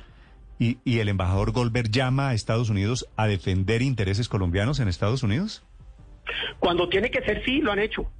¿Y, 0.58 0.78
¿Y, 0.84 1.00
el 1.00 1.08
embajador 1.08 1.52
Goldberg 1.52 1.90
llama 1.90 2.30
a 2.30 2.34
Estados 2.34 2.70
Unidos 2.70 3.06
a 3.16 3.26
defender 3.26 3.82
intereses 3.82 4.28
colombianos 4.28 4.80
en 4.80 4.88
Estados 4.88 5.22
Unidos? 5.22 5.62
Cuando 6.58 6.88
tiene 6.88 7.10
que 7.10 7.22
ser 7.22 7.44
sí, 7.44 7.60
lo 7.60 7.72
han 7.72 7.78
hecho. 7.78 8.10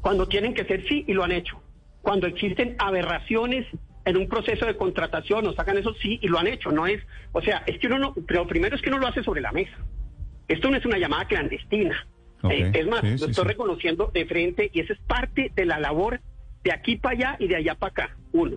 Cuando 0.00 0.26
tienen 0.26 0.54
que 0.54 0.64
ser 0.64 0.86
sí, 0.88 1.04
y 1.06 1.12
lo 1.12 1.24
han 1.24 1.32
hecho. 1.32 1.60
Cuando 2.00 2.26
existen 2.26 2.74
aberraciones 2.78 3.66
en 4.06 4.16
un 4.16 4.28
proceso 4.28 4.64
de 4.64 4.76
contratación, 4.76 5.44
nos 5.44 5.56
sacan 5.56 5.76
eso 5.76 5.92
sí, 6.00 6.18
y 6.22 6.28
lo 6.28 6.38
han 6.38 6.46
hecho. 6.46 6.70
No 6.72 6.86
es, 6.86 7.02
o 7.32 7.42
sea, 7.42 7.62
es 7.66 7.78
que 7.78 7.88
uno 7.88 7.98
no, 7.98 8.14
pero 8.26 8.46
primero 8.46 8.74
es 8.74 8.80
que 8.80 8.88
uno 8.88 8.98
lo 8.98 9.06
hace 9.06 9.22
sobre 9.22 9.42
la 9.42 9.52
mesa. 9.52 9.76
Esto 10.48 10.70
no 10.70 10.76
es 10.78 10.86
una 10.86 10.98
llamada 10.98 11.26
clandestina. 11.26 12.06
Eh, 12.50 12.70
es 12.72 12.86
más, 12.86 13.02
lo 13.02 13.26
estoy 13.26 13.44
reconociendo 13.44 14.10
de 14.14 14.24
frente 14.24 14.70
y 14.72 14.80
esa 14.80 14.94
es 14.94 15.00
parte 15.00 15.52
de 15.54 15.66
la 15.66 15.78
labor 15.78 16.20
de 16.62 16.72
aquí 16.72 16.96
para 16.96 17.14
allá 17.14 17.36
y 17.38 17.48
de 17.48 17.56
allá 17.56 17.74
para 17.74 17.90
acá. 17.90 18.16
Uno 18.32 18.56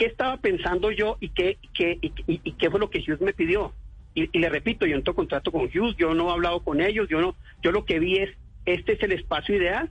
qué 0.00 0.06
estaba 0.06 0.38
pensando 0.38 0.90
yo 0.90 1.18
y 1.20 1.28
qué, 1.28 1.58
qué, 1.74 1.98
y, 2.00 2.52
qué 2.52 2.70
fue 2.70 2.80
lo 2.80 2.88
que 2.88 3.00
Hughes 3.00 3.20
me 3.20 3.34
pidió. 3.34 3.74
Y, 4.14 4.26
le 4.36 4.48
repito, 4.48 4.86
yo 4.86 4.96
no 4.96 5.02
tengo 5.02 5.14
contrato 5.14 5.52
con 5.52 5.66
Hughes, 5.66 5.94
yo 5.98 6.14
no 6.14 6.30
he 6.30 6.32
hablado 6.32 6.64
con 6.64 6.80
ellos, 6.80 7.06
yo 7.10 7.20
no, 7.20 7.36
yo 7.62 7.70
lo 7.70 7.84
que 7.84 7.98
vi 7.98 8.16
es, 8.16 8.30
este 8.64 8.94
es 8.94 9.02
el 9.02 9.12
espacio 9.12 9.56
ideal 9.56 9.90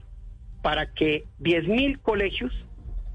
para 0.62 0.92
que 0.92 1.26
10 1.38 1.68
mil 1.68 2.00
colegios 2.00 2.52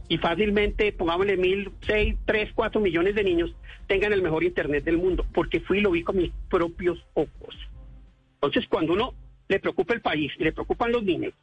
y 0.08 0.20
fácilmente, 0.20 0.94
pongámosle 0.94 1.36
mil, 1.36 1.70
seis, 1.82 2.16
tres, 2.26 2.52
cuatro 2.56 2.80
millones 2.80 3.14
de 3.14 3.26
niños 3.26 3.54
tengan 3.88 4.14
el 4.14 4.22
mejor 4.22 4.46
internet 4.46 4.86
del 4.86 4.98
mundo, 4.98 5.26
porque 5.34 5.60
fui 5.60 5.80
y 5.80 5.82
lo 5.82 5.92
vi 5.92 6.02
con 6.02 6.16
mis 6.16 6.32
propios 6.50 6.98
ojos. 7.14 7.58
Entonces, 8.36 8.70
cuando 8.70 8.94
uno 8.94 9.14
le 9.50 9.60
preocupa 9.60 9.94
el 9.94 10.02
país 10.02 10.32
y 10.40 10.46
le 10.46 10.54
preocupan 10.54 10.94
los 10.94 11.04
niños 11.04 11.34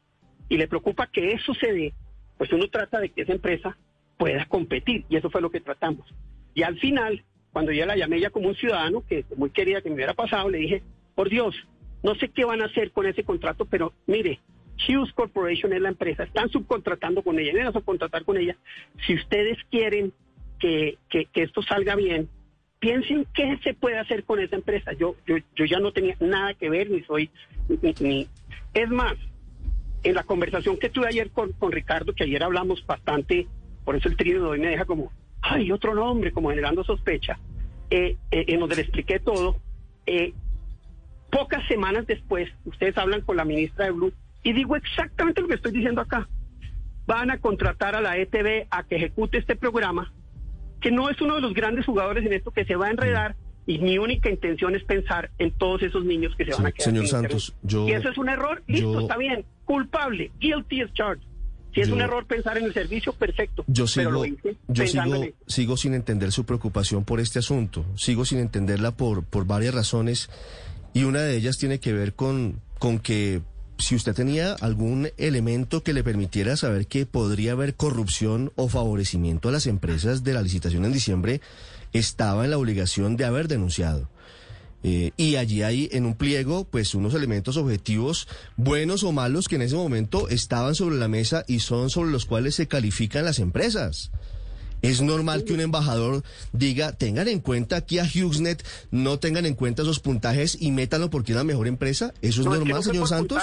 y 0.49 0.57
le 0.57 0.67
preocupa 0.67 1.09
que 1.09 1.33
eso 1.33 1.53
se 1.55 1.75
dé, 1.75 1.93
pues 2.39 2.51
uno 2.53 2.69
trata 2.69 3.01
de 3.01 3.11
que 3.11 3.21
esa 3.21 3.33
empresa 3.33 3.77
pueda 4.23 4.47
competir. 4.47 5.05
Y 5.09 5.17
eso 5.17 5.31
fue 5.31 5.41
lo 5.41 5.51
que 5.51 5.61
tratamos. 5.61 6.07
Y 6.55 6.63
al 6.63 6.79
final, 6.79 7.25
cuando 7.53 7.73
yo 7.73 7.85
la 7.87 7.97
llamé 7.97 8.21
ya 8.21 8.31
como 8.31 8.47
un 8.47 8.55
ciudadano, 8.55 9.05
que 9.05 9.25
muy 9.37 9.51
quería 9.51 9.83
que 9.83 9.89
me 9.89 9.97
hubiera 9.97 10.15
pasado, 10.15 10.49
le 10.49 10.59
dije, 10.59 10.83
por 11.17 11.29
Dios, 11.29 11.57
no 12.05 12.15
sé 12.15 12.29
qué 12.29 12.45
van 12.45 12.63
a 12.63 12.67
hacer 12.67 12.93
con 12.93 13.05
ese 13.07 13.25
contrato, 13.25 13.65
pero 13.65 13.93
mire, 14.07 14.39
Hughes 14.89 15.13
Corporation 15.13 15.73
es 15.73 15.81
la 15.81 15.89
empresa, 15.89 16.23
están 16.23 16.49
subcontratando 16.51 17.23
con 17.23 17.37
ella, 17.41 17.53
van 17.53 17.67
a 17.67 17.73
subcontratar 17.73 18.25
con 18.25 18.37
ella. 18.37 18.57
Si 19.05 19.15
ustedes 19.15 19.59
quieren 19.73 20.13
que, 20.61 20.99
que, 21.09 21.27
esto 21.35 21.61
salga 21.61 21.97
bien, 21.97 22.29
piensen 22.79 23.27
qué 23.35 23.59
se 23.65 23.75
puede 23.75 23.99
hacer 23.99 24.23
con 24.23 24.39
esa 24.39 24.55
empresa. 24.55 24.93
Yo, 24.93 25.17
yo, 25.27 25.35
yo 25.57 25.65
ya 25.65 25.81
no 25.81 25.91
tenía 25.91 26.17
nada 26.21 26.55
que 26.55 26.71
ver, 26.71 26.91
ni 26.91 27.03
soy, 27.03 27.29
ni, 28.01 28.29
Es 28.73 28.89
más, 28.89 29.17
en 30.05 30.15
la 30.15 30.23
conversación 30.23 30.79
que 30.79 30.91
tuve 30.91 31.09
ayer 31.09 31.31
con, 31.31 31.51
con 31.55 31.73
Ricardo, 31.73 32.13
que 32.15 32.23
ayer 32.23 32.45
hablamos 32.45 32.87
bastante 32.87 33.49
por 33.85 33.97
eso 33.97 34.09
el 34.09 34.17
trío 34.17 34.43
de 34.43 34.49
hoy 34.49 34.61
me 34.61 34.69
deja 34.69 34.85
como, 34.85 35.13
ay, 35.41 35.73
otro 35.73 35.95
nombre, 35.95 36.33
como 36.33 36.51
generando 36.51 36.85
sospecha, 36.85 37.39
eh, 37.91 38.17
eh, 38.31 38.45
en 38.49 38.61
donde 38.61 38.77
le 38.77 38.83
expliqué 38.83 39.19
todo. 39.19 39.57
Eh, 40.07 40.33
pocas 41.31 41.67
semanas 41.69 42.07
después, 42.07 42.49
ustedes 42.65 42.97
hablan 42.97 43.23
con 43.23 43.37
la 43.37 43.45
ministra 43.45 43.87
de 43.87 43.93
Blue 43.93 44.13
y 44.43 44.53
digo 44.53 44.77
exactamente 44.77 45.41
lo 45.41 45.49
que 45.49 45.55
estoy 45.55 45.73
diciendo 45.73 46.01
acá. 46.01 46.29
Van 47.07 47.31
a 47.31 47.39
contratar 47.39 47.97
a 47.97 48.01
la 48.01 48.17
ETV 48.17 48.67
a 48.71 48.85
que 48.85 48.97
ejecute 48.97 49.39
este 49.39 49.57
programa, 49.57 50.13
que 50.81 50.91
no 50.91 51.11
es 51.11 51.21
uno 51.21 51.37
de 51.37 51.41
los 51.41 51.55
grandes 51.55 51.87
jugadores 51.87 52.25
en 52.25 52.33
esto, 52.33 52.51
que 52.51 52.65
se 52.65 52.77
va 52.77 52.87
a 52.87 52.91
enredar 52.91 53.37
y 53.67 53.79
mi 53.79 53.99
única 53.99 54.29
intención 54.29 54.75
es 54.75 54.83
pensar 54.85 55.31
en 55.39 55.53
todos 55.53 55.83
esos 55.83 56.05
niños 56.05 56.35
que 56.37 56.45
se 56.45 56.53
van 56.53 56.67
a 56.67 56.73
quedar. 56.73 56.91
Señor 56.91 57.07
Santos, 57.07 57.55
yo... 57.63 57.89
Y 57.89 57.93
eso 57.93 58.09
es 58.09 58.19
un 58.19 58.29
error, 58.29 58.63
listo, 58.67 59.01
está 59.01 59.17
bien, 59.17 59.45
culpable, 59.65 60.33
guilty 60.41 60.83
as 60.83 60.93
charged. 60.93 61.25
Si 61.75 61.81
es 61.81 61.89
un 61.89 62.01
error 62.01 62.27
pensar 62.27 62.59
en 62.59 62.65
el 62.65 62.75
servicio, 62.75 63.13
perfecto. 63.15 63.65
Yo 63.67 63.87
sigo, 63.87 64.25
yo 64.69 64.87
sigo, 64.87 65.27
sigo 65.47 65.77
sin 65.77 65.95
entender 65.95 66.31
su 66.31 66.45
preocupación 66.45 67.05
por 67.05 67.19
este 67.19 67.39
asunto. 67.39 67.85
Sigo 67.97 68.25
sin 68.25 68.39
entenderla 68.39 68.91
por, 68.93 69.25
por 69.25 69.47
varias 69.47 69.75
razones. 69.75 70.29
Y 70.93 71.05
una 71.05 71.23
de 71.23 71.37
ellas 71.37 71.57
tiene 71.57 71.81
que 71.81 71.93
ver 71.93 72.13
con, 72.15 72.61
con 72.79 72.99
que 72.99 73.41
si 73.79 73.97
usted 73.97 74.15
tenía 74.15 74.53
algún 74.55 75.09
elemento 75.17 75.83
que 75.83 75.93
le 75.93 76.05
permitiera 76.05 76.57
saber 76.57 76.87
que 76.87 77.07
podría 77.07 77.53
haber 77.53 77.75
corrupción 77.75 78.53
o 78.55 78.69
favorecimiento 78.69 79.49
a 79.49 79.53
las 79.53 79.67
empresas 79.67 80.23
de 80.23 80.35
la 80.35 80.43
licitación 80.43 80.85
en 80.85 80.93
diciembre, 80.93 81.41
estaba 81.93 82.45
en 82.45 82.51
la 82.51 82.59
obligación 82.59 83.17
de 83.17 83.25
haber 83.25 83.49
denunciado. 83.49 84.09
Eh, 84.83 85.13
y 85.17 85.37
allí 85.37 85.63
hay 85.63 85.89
en 85.93 86.07
un 86.07 86.15
pliego 86.15 86.65
pues 86.65 86.95
unos 86.95 87.15
elementos 87.15 87.57
objetivos 87.57 88.27
buenos 88.57 89.05
o 89.05 89.13
malos 89.13 89.47
que 89.47 89.57
en 89.57 89.63
ese 89.63 89.77
momento 89.77 90.29
estaban 90.29 90.75
sobre 90.75 90.97
la 90.97 91.09
mesa 91.09 91.45
y 91.47 91.61
son 91.61 91.89
sobre 91.89 92.11
los 92.11 92.27
cuales 92.27 92.57
se 92.57 92.67
califican 92.67 93.25
las 93.25 93.39
empresas. 93.39 94.11
Es 94.83 95.01
normal 95.01 95.45
que 95.45 95.53
un 95.53 95.61
embajador 95.61 96.25
diga, 96.53 96.93
tengan 96.93 97.29
en 97.29 97.39
cuenta 97.39 97.77
aquí 97.77 98.01
a 98.01 98.05
HughesNet, 98.05 98.67
no 98.91 99.21
tengan 99.21 99.47
en 99.47 99.55
cuenta 99.55 99.83
esos 99.83 100.01
puntajes 100.01 100.61
y 100.61 100.73
métanlo 100.73 101.09
porque 101.09 101.31
es 101.31 101.37
la 101.37 101.45
mejor 101.45 101.69
empresa. 101.69 102.13
¿Eso 102.21 102.41
es 102.41 102.47
normal, 102.49 102.83
señor 102.83 103.07
Santos? 103.07 103.43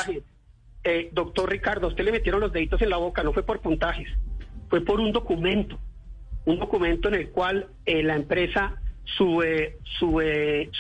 eh, 0.84 1.10
doctor 1.12 1.50
Ricardo, 1.50 1.88
usted 1.88 2.03
le 2.03 2.12
metieron 2.12 2.41
los 2.41 2.51
deditos 2.51 2.81
en 2.81 2.89
la 2.89 2.98
boca, 2.98 3.24
no 3.24 3.34
fue 3.34 3.43
por 3.43 3.62
puntajes, 3.62 4.08
fue 4.69 4.81
por 4.81 5.00
un 5.00 5.12
documento, 5.12 5.79
un 6.46 6.60
documento 6.60 7.08
en 7.10 7.15
el 7.15 7.29
cual 7.29 7.67
eh, 7.86 8.03
la 8.03 8.15
empresa, 8.15 8.81
su, 9.18 9.44
su, 10.00 10.22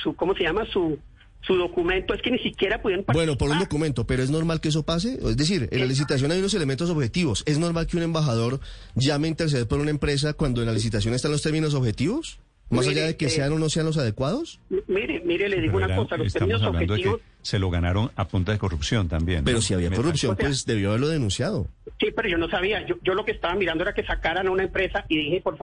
su, 0.03 0.15
¿cómo 0.15 0.35
se 0.35 0.43
llama? 0.43 0.65
Su, 0.65 0.97
su 1.41 1.55
documento, 1.55 2.13
es 2.13 2.21
que 2.21 2.31
ni 2.31 2.39
siquiera 2.39 2.81
pudieron 2.81 3.05
Bueno, 3.11 3.37
por 3.37 3.49
un 3.49 3.59
documento, 3.59 4.05
pero 4.05 4.23
¿es 4.23 4.29
normal 4.29 4.59
que 4.61 4.69
eso 4.69 4.83
pase? 4.83 5.19
Es 5.21 5.37
decir, 5.37 5.69
en 5.71 5.79
la 5.79 5.85
licitación 5.85 6.31
hay 6.31 6.39
unos 6.39 6.53
elementos 6.53 6.89
objetivos. 6.89 7.43
¿Es 7.45 7.57
normal 7.59 7.87
que 7.87 7.97
un 7.97 8.03
embajador 8.03 8.59
llame 8.95 9.27
a 9.27 9.29
interceder 9.29 9.67
por 9.67 9.79
una 9.79 9.89
empresa 9.89 10.33
cuando 10.33 10.61
en 10.61 10.67
la 10.67 10.73
licitación 10.73 11.13
están 11.13 11.31
los 11.31 11.41
términos 11.41 11.73
objetivos? 11.73 12.39
Más 12.69 12.87
allá 12.87 13.05
de 13.05 13.17
que 13.17 13.25
eh, 13.25 13.29
sean 13.29 13.51
o 13.51 13.57
no 13.57 13.67
sean 13.67 13.87
los 13.87 13.97
adecuados. 13.97 14.59
Mire, 14.87 15.21
mire, 15.25 15.49
le 15.49 15.59
digo 15.59 15.77
una 15.77 15.95
cosa, 15.95 16.17
los 16.17 16.31
términos 16.31 16.61
objetivos... 16.61 17.19
se 17.41 17.57
lo 17.57 17.71
ganaron 17.71 18.11
a 18.15 18.27
punta 18.27 18.51
de 18.51 18.59
corrupción 18.59 19.07
también. 19.07 19.43
Pero 19.43 19.59
si 19.59 19.73
había 19.73 19.89
corrupción, 19.89 20.35
pues 20.35 20.65
debió 20.65 20.89
haberlo 20.89 21.07
denunciado. 21.07 21.67
Sí, 21.99 22.07
pero 22.15 22.29
yo 22.29 22.37
no 22.37 22.47
sabía. 22.47 22.85
Yo, 22.85 22.95
yo 23.01 23.15
lo 23.15 23.25
que 23.25 23.31
estaba 23.31 23.55
mirando 23.55 23.83
era 23.83 23.93
que 23.93 24.03
sacaran 24.03 24.47
a 24.47 24.51
una 24.51 24.63
empresa 24.63 25.03
y 25.09 25.17
dije, 25.17 25.41
por 25.41 25.53
favor... 25.53 25.63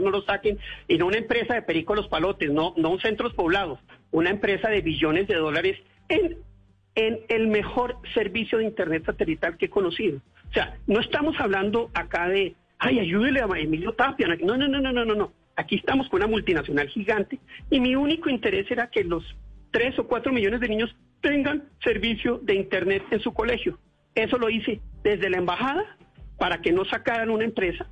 No 0.00 0.10
lo 0.10 0.22
saquen 0.22 0.58
no 0.98 1.06
una 1.06 1.18
empresa 1.18 1.54
de 1.54 1.62
perico 1.62 1.94
los 1.94 2.08
palotes, 2.08 2.50
no, 2.52 2.74
no 2.76 2.98
centros 3.00 3.34
poblados, 3.34 3.80
una 4.10 4.30
empresa 4.30 4.68
de 4.68 4.80
billones 4.80 5.26
de 5.26 5.34
dólares 5.34 5.78
en 6.08 6.36
en 6.98 7.20
el 7.28 7.46
mejor 7.46 7.96
servicio 8.12 8.58
de 8.58 8.64
Internet 8.64 9.04
satelital 9.06 9.56
que 9.56 9.66
he 9.66 9.70
conocido. 9.70 10.18
O 10.50 10.52
sea, 10.52 10.76
no 10.88 10.98
estamos 10.98 11.38
hablando 11.38 11.90
acá 11.94 12.28
de, 12.28 12.56
ay, 12.80 12.98
ayúdele 12.98 13.40
a 13.40 13.46
Emilio 13.56 13.92
Tapia. 13.92 14.26
No, 14.42 14.56
no, 14.56 14.66
no, 14.66 14.80
no, 14.80 14.92
no, 14.92 15.04
no, 15.04 15.14
no. 15.14 15.32
Aquí 15.54 15.76
estamos 15.76 16.08
con 16.08 16.20
una 16.20 16.26
multinacional 16.26 16.88
gigante 16.88 17.38
y 17.70 17.78
mi 17.78 17.94
único 17.94 18.28
interés 18.28 18.68
era 18.68 18.90
que 18.90 19.04
los 19.04 19.22
tres 19.70 19.96
o 20.00 20.08
cuatro 20.08 20.32
millones 20.32 20.58
de 20.58 20.68
niños 20.68 20.94
tengan 21.20 21.68
servicio 21.84 22.38
de 22.42 22.56
Internet 22.56 23.04
en 23.12 23.20
su 23.20 23.32
colegio. 23.32 23.78
Eso 24.16 24.36
lo 24.36 24.50
hice 24.50 24.80
desde 25.04 25.30
la 25.30 25.38
embajada 25.38 25.84
para 26.36 26.60
que 26.60 26.72
no 26.72 26.84
sacaran 26.84 27.30
una 27.30 27.44
empresa 27.44 27.86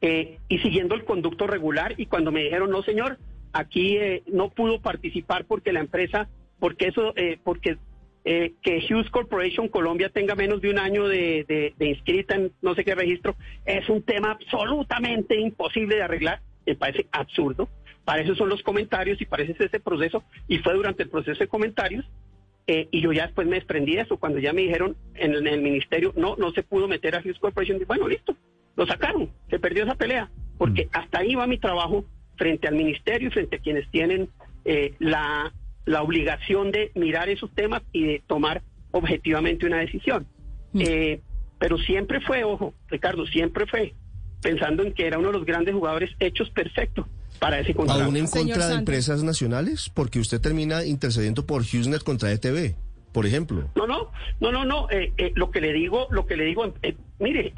eh, 0.00 0.38
y 0.48 0.58
siguiendo 0.58 0.94
el 0.94 1.04
conducto 1.04 1.46
regular. 1.46 1.94
Y 1.96 2.06
cuando 2.06 2.32
me 2.32 2.44
dijeron, 2.44 2.70
no, 2.70 2.82
señor, 2.82 3.18
aquí 3.52 3.96
eh, 3.96 4.22
no 4.26 4.50
pudo 4.50 4.80
participar 4.80 5.44
porque 5.44 5.72
la 5.72 5.80
empresa, 5.80 6.28
porque 6.58 6.88
eso, 6.88 7.12
eh, 7.16 7.38
porque 7.42 7.78
eh, 8.30 8.52
que 8.62 8.84
Hughes 8.86 9.08
Corporation 9.10 9.68
Colombia 9.68 10.10
tenga 10.10 10.34
menos 10.34 10.60
de 10.60 10.70
un 10.70 10.78
año 10.78 11.08
de, 11.08 11.72
inscrita 11.78 12.34
en 12.34 12.52
no 12.60 12.74
sé 12.74 12.84
qué 12.84 12.94
registro 12.94 13.36
es 13.64 13.88
un 13.88 14.02
tema 14.02 14.32
absolutamente 14.32 15.40
imposible 15.40 15.96
de 15.96 16.02
arreglar, 16.02 16.42
me 16.66 16.74
parece 16.74 17.06
absurdo. 17.10 17.70
Para 18.04 18.22
eso 18.22 18.34
son 18.34 18.48
los 18.48 18.62
comentarios 18.62 19.20
y 19.20 19.26
para 19.26 19.44
ese 19.44 19.80
proceso. 19.80 20.24
Y 20.46 20.58
fue 20.58 20.74
durante 20.74 21.04
el 21.04 21.10
proceso 21.10 21.38
de 21.38 21.48
comentarios 21.48 22.04
eh, 22.66 22.88
y 22.90 23.00
yo 23.00 23.12
ya 23.12 23.26
después 23.26 23.46
me 23.46 23.56
desprendí 23.56 23.94
de 23.94 24.02
eso. 24.02 24.18
Cuando 24.18 24.38
ya 24.38 24.52
me 24.52 24.60
dijeron 24.62 24.96
en 25.14 25.34
el, 25.46 25.62
ministerio, 25.62 26.12
no, 26.16 26.36
no 26.36 26.50
se 26.52 26.62
pudo 26.62 26.86
meter 26.86 27.16
a 27.16 27.20
Hughes 27.20 27.38
Corporation, 27.38 27.80
bueno, 27.86 28.08
listo, 28.08 28.36
lo 28.78 28.86
sacaron, 28.86 29.30
se 29.50 29.58
perdió 29.58 29.84
esa 29.84 29.94
pelea. 29.94 30.30
Porque 30.56 30.86
mm. 30.86 30.88
hasta 30.92 31.18
ahí 31.18 31.34
va 31.34 31.46
mi 31.46 31.58
trabajo 31.58 32.06
frente 32.36 32.66
al 32.66 32.76
ministerio 32.76 33.28
y 33.28 33.32
frente 33.32 33.56
a 33.56 33.58
quienes 33.58 33.90
tienen 33.90 34.30
eh, 34.64 34.94
la 34.98 35.52
la 35.88 36.02
obligación 36.02 36.70
de 36.70 36.92
mirar 36.94 37.28
esos 37.28 37.50
temas 37.54 37.82
y 37.92 38.04
de 38.04 38.22
tomar 38.26 38.62
objetivamente 38.90 39.66
una 39.66 39.78
decisión. 39.78 40.26
Mm. 40.72 40.80
Eh, 40.82 41.20
pero 41.58 41.78
siempre 41.78 42.20
fue, 42.20 42.44
ojo, 42.44 42.74
Ricardo, 42.88 43.26
siempre 43.26 43.66
fue 43.66 43.94
pensando 44.40 44.84
en 44.84 44.92
que 44.92 45.06
era 45.06 45.18
uno 45.18 45.28
de 45.28 45.38
los 45.38 45.46
grandes 45.46 45.74
jugadores 45.74 46.10
hechos 46.20 46.50
perfectos 46.50 47.06
para 47.40 47.58
ese 47.58 47.74
contrato. 47.74 48.04
¿Aún 48.04 48.16
en 48.16 48.26
contra 48.26 48.68
de 48.68 48.74
empresas 48.74 49.24
nacionales? 49.24 49.90
Porque 49.92 50.20
usted 50.20 50.40
termina 50.40 50.84
intercediendo 50.84 51.46
por 51.46 51.62
HughesNet 51.62 52.04
contra 52.04 52.30
ETV, 52.32 52.76
por 53.12 53.26
ejemplo. 53.26 53.68
No, 53.74 53.86
no, 53.86 54.10
no, 54.40 54.52
no, 54.52 54.64
no. 54.64 54.90
Eh, 54.90 55.12
eh, 55.16 55.32
lo 55.34 55.50
que 55.50 55.60
le 55.60 55.72
digo, 55.72 56.06
lo 56.10 56.26
que 56.26 56.36
le 56.36 56.44
digo, 56.44 56.72
mire, 57.18 57.54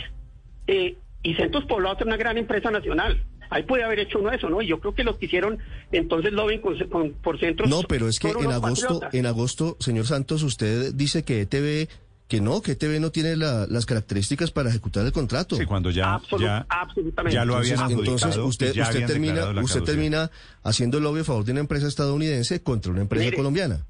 y 1.23 1.35
Centros 1.35 1.65
Poblados 1.65 2.01
es 2.01 2.07
una 2.07 2.17
gran 2.17 2.39
empresa 2.39 2.71
nacional. 2.71 3.25
Ahí 3.51 3.65
puede 3.65 3.83
haber 3.83 3.99
hecho 3.99 4.21
uno 4.21 4.31
de 4.31 4.37
eso, 4.37 4.49
¿no? 4.49 4.63
Y 4.63 4.69
yo 4.69 4.79
creo 4.79 4.95
que 4.95 5.03
los 5.03 5.17
que 5.17 5.27
hicieron 5.27 5.59
entonces 5.91 6.33
lobbying 6.33 6.61
con, 6.61 7.13
por 7.15 7.39
centros. 7.41 7.69
No, 7.69 7.83
pero 7.83 8.09
es 8.09 8.21
que 8.21 8.31
en 8.31 8.53
agosto, 8.53 9.01
en 9.13 9.27
agosto, 9.27 9.77
señor 9.81 10.07
Santos, 10.07 10.45
usted 10.45 10.95
dice 10.95 11.25
que 11.25 11.41
ETV 11.43 11.89
que 12.29 12.41
no, 12.41 12.63
que 12.63 12.73
ETV 12.73 13.01
no 13.01 13.11
tiene 13.11 13.37
las 13.37 13.87
características 13.87 14.53
para 14.53 14.71
ejecutar 14.71 15.05
el 15.05 15.11
contrato. 15.11 15.57
Sí, 15.57 15.67
cuando 15.67 15.91
ya, 15.91 16.21
ya, 16.39 16.65
absolutamente. 16.69 17.35
ya 17.35 17.45
lo 17.45 17.57
habían 17.57 17.91
Entonces, 17.91 18.37
usted, 18.37 18.71
usted 18.81 19.05
termina, 19.05 19.51
usted 19.61 19.83
termina 19.83 20.31
haciendo 20.63 21.01
lobby 21.01 21.23
a 21.23 21.25
favor 21.25 21.45
de 21.45 21.51
una 21.51 21.61
empresa 21.61 21.89
estadounidense 21.89 22.63
contra 22.63 22.93
una 22.93 23.01
empresa 23.01 23.35
colombiana. 23.35 23.85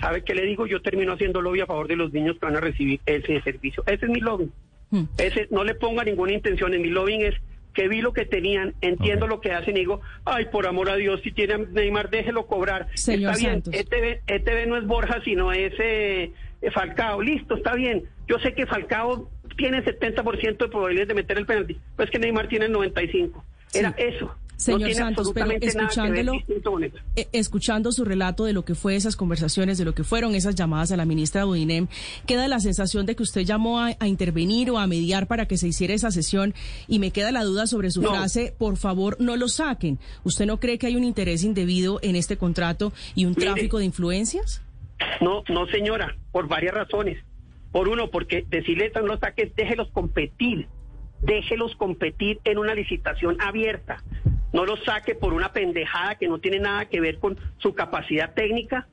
¿Sabe 0.00 0.24
qué 0.24 0.34
le 0.34 0.42
digo? 0.42 0.66
Yo 0.66 0.82
termino 0.82 1.12
haciendo 1.12 1.40
lobby 1.40 1.60
a 1.60 1.66
favor 1.66 1.86
de 1.86 1.94
los 1.94 2.12
niños 2.12 2.36
que 2.40 2.46
van 2.46 2.56
a 2.56 2.60
recibir 2.60 3.00
ese 3.06 3.40
servicio. 3.42 3.84
Ese 3.86 4.06
es 4.06 4.10
mi 4.10 4.18
lobby. 4.18 4.50
Hmm. 4.90 5.04
Ese, 5.18 5.48
no 5.50 5.64
le 5.64 5.74
ponga 5.74 6.04
ninguna 6.04 6.32
intención 6.32 6.74
en 6.74 6.82
mi 6.82 6.88
lobbying 6.88 7.22
es 7.22 7.34
que 7.76 7.88
vi 7.88 8.00
lo 8.00 8.14
que 8.14 8.24
tenían, 8.24 8.74
entiendo 8.80 9.26
lo 9.26 9.40
que 9.40 9.52
hacen 9.52 9.76
y 9.76 9.80
digo, 9.80 10.00
ay, 10.24 10.46
por 10.46 10.66
amor 10.66 10.88
a 10.88 10.96
Dios, 10.96 11.20
si 11.22 11.30
tiene 11.30 11.54
a 11.54 11.58
Neymar, 11.58 12.08
déjelo 12.08 12.46
cobrar. 12.46 12.88
Señor 12.94 13.34
está 13.34 13.48
bien. 13.48 13.62
ETV, 13.70 14.22
ETV 14.26 14.66
no 14.66 14.78
es 14.78 14.86
Borja, 14.86 15.20
sino 15.22 15.52
es 15.52 15.74
eh, 15.78 16.32
Falcao. 16.72 17.20
Listo, 17.20 17.56
está 17.56 17.74
bien. 17.74 18.04
Yo 18.26 18.38
sé 18.38 18.54
que 18.54 18.64
Falcao 18.66 19.30
tiene 19.58 19.84
70% 19.84 20.56
de 20.56 20.68
probabilidades 20.68 21.08
de 21.08 21.14
meter 21.14 21.36
el 21.36 21.44
penalti, 21.44 21.78
pues 21.96 22.10
que 22.10 22.18
Neymar 22.18 22.48
tiene 22.48 22.64
el 22.64 22.74
95%. 22.74 23.42
Era 23.74 23.94
eso. 23.98 24.34
Señor 24.56 24.94
Santos, 24.94 25.32
pero 25.34 25.50
escuchándolo, 25.60 26.32
eh, 27.14 27.28
escuchando 27.32 27.92
su 27.92 28.04
relato 28.04 28.44
de 28.44 28.54
lo 28.54 28.64
que 28.64 28.74
fue 28.74 28.96
esas 28.96 29.14
conversaciones, 29.14 29.76
de 29.76 29.84
lo 29.84 29.94
que 29.94 30.02
fueron 30.02 30.34
esas 30.34 30.54
llamadas 30.54 30.92
a 30.92 30.96
la 30.96 31.04
ministra 31.04 31.44
Budinem, 31.44 31.88
queda 32.26 32.48
la 32.48 32.58
sensación 32.60 33.04
de 33.04 33.16
que 33.16 33.22
usted 33.22 33.42
llamó 33.42 33.80
a, 33.80 33.94
intervenir 34.06 34.70
o 34.70 34.78
a 34.78 34.86
mediar 34.86 35.26
para 35.26 35.46
que 35.46 35.58
se 35.58 35.68
hiciera 35.68 35.92
esa 35.92 36.10
sesión 36.10 36.54
y 36.88 36.98
me 36.98 37.10
queda 37.10 37.32
la 37.32 37.44
duda 37.44 37.66
sobre 37.66 37.90
su 37.90 38.02
frase, 38.02 38.54
por 38.56 38.76
favor, 38.76 39.16
no 39.20 39.36
lo 39.36 39.48
saquen. 39.48 39.98
¿Usted 40.24 40.46
no 40.46 40.58
cree 40.58 40.78
que 40.78 40.86
hay 40.86 40.96
un 40.96 41.04
interés 41.04 41.44
indebido 41.44 41.98
en 42.02 42.16
este 42.16 42.38
contrato 42.38 42.92
y 43.14 43.26
un 43.26 43.34
tráfico 43.34 43.78
de 43.78 43.84
influencias? 43.84 44.62
No, 45.20 45.42
no 45.48 45.66
señora, 45.66 46.16
por 46.32 46.48
varias 46.48 46.74
razones. 46.74 47.22
Por 47.72 47.88
uno, 47.88 48.10
porque 48.10 48.46
decirle 48.48 48.90
no 48.94 49.02
lo 49.02 49.18
saques, 49.18 49.54
déjelos 49.54 49.88
competir 49.90 50.66
déjelos 51.20 51.74
competir 51.76 52.40
en 52.44 52.58
una 52.58 52.74
licitación 52.74 53.40
abierta. 53.40 54.02
No 54.52 54.64
los 54.64 54.82
saque 54.84 55.14
por 55.14 55.32
una 55.32 55.52
pendejada 55.52 56.14
que 56.16 56.28
no 56.28 56.38
tiene 56.38 56.58
nada 56.58 56.86
que 56.86 57.00
ver 57.00 57.18
con 57.18 57.38
su 57.58 57.74
capacidad 57.74 58.34
técnica 58.34 58.88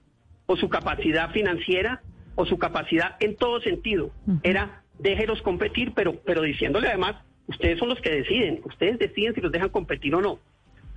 o 0.45 0.57
su 0.57 0.69
capacidad 0.69 1.31
financiera 1.31 2.01
o 2.35 2.45
su 2.45 2.57
capacidad 2.57 3.15
en 3.19 3.35
todo 3.35 3.61
sentido. 3.61 4.11
Era 4.43 4.83
déjelos 4.99 5.41
competir, 5.41 5.93
pero, 5.93 6.19
pero 6.25 6.41
diciéndole 6.41 6.87
además, 6.87 7.15
ustedes 7.47 7.79
son 7.79 7.89
los 7.89 7.99
que 8.01 8.09
deciden, 8.09 8.61
ustedes 8.65 8.99
deciden 8.99 9.35
si 9.35 9.41
los 9.41 9.51
dejan 9.51 9.69
competir 9.69 10.15
o 10.15 10.21
no. 10.21 10.39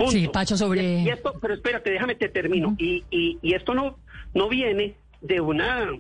Sí, 0.09 0.29
Pacho, 0.29 0.57
sobre... 0.57 1.01
Y, 1.01 1.09
esto, 1.09 1.35
pero 1.41 1.55
espérate, 1.55 1.91
déjame 1.91 2.15
te 2.15 2.29
termino. 2.29 2.75
y, 2.79 3.05
y, 3.11 3.39
y 3.41 3.55
esto 3.55 3.75
no, 3.75 3.99
no 4.35 4.49
viene 4.49 4.97
de 5.23 5.41
una, 5.41 5.91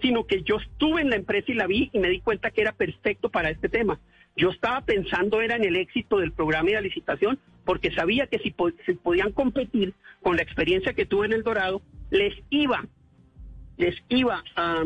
sino 0.00 0.26
que 0.26 0.42
yo 0.42 0.56
estuve 0.56 1.00
en 1.00 1.10
la 1.10 1.16
empresa 1.16 1.50
y 1.50 1.54
la 1.54 1.66
vi 1.66 1.90
y 1.92 1.98
me 1.98 2.08
di 2.08 2.20
cuenta 2.20 2.50
que 2.50 2.60
era 2.60 2.72
perfecto 2.72 3.30
para 3.30 3.50
este 3.50 3.68
tema. 3.68 3.98
Yo 4.38 4.50
estaba 4.50 4.80
pensando 4.82 5.40
era 5.40 5.56
en 5.56 5.64
el 5.64 5.74
éxito 5.74 6.18
del 6.18 6.30
programa 6.30 6.70
y 6.70 6.74
la 6.74 6.80
licitación, 6.80 7.40
porque 7.64 7.90
sabía 7.90 8.28
que 8.28 8.38
si, 8.38 8.52
podían 8.52 9.32
competir 9.32 9.94
con 10.22 10.36
la 10.36 10.42
experiencia 10.42 10.94
que 10.94 11.06
tuve 11.06 11.26
en 11.26 11.32
El 11.32 11.42
Dorado, 11.42 11.82
les 12.10 12.34
iba, 12.48 12.86
les 13.76 13.96
iba 14.08 14.44
a, 14.54 14.84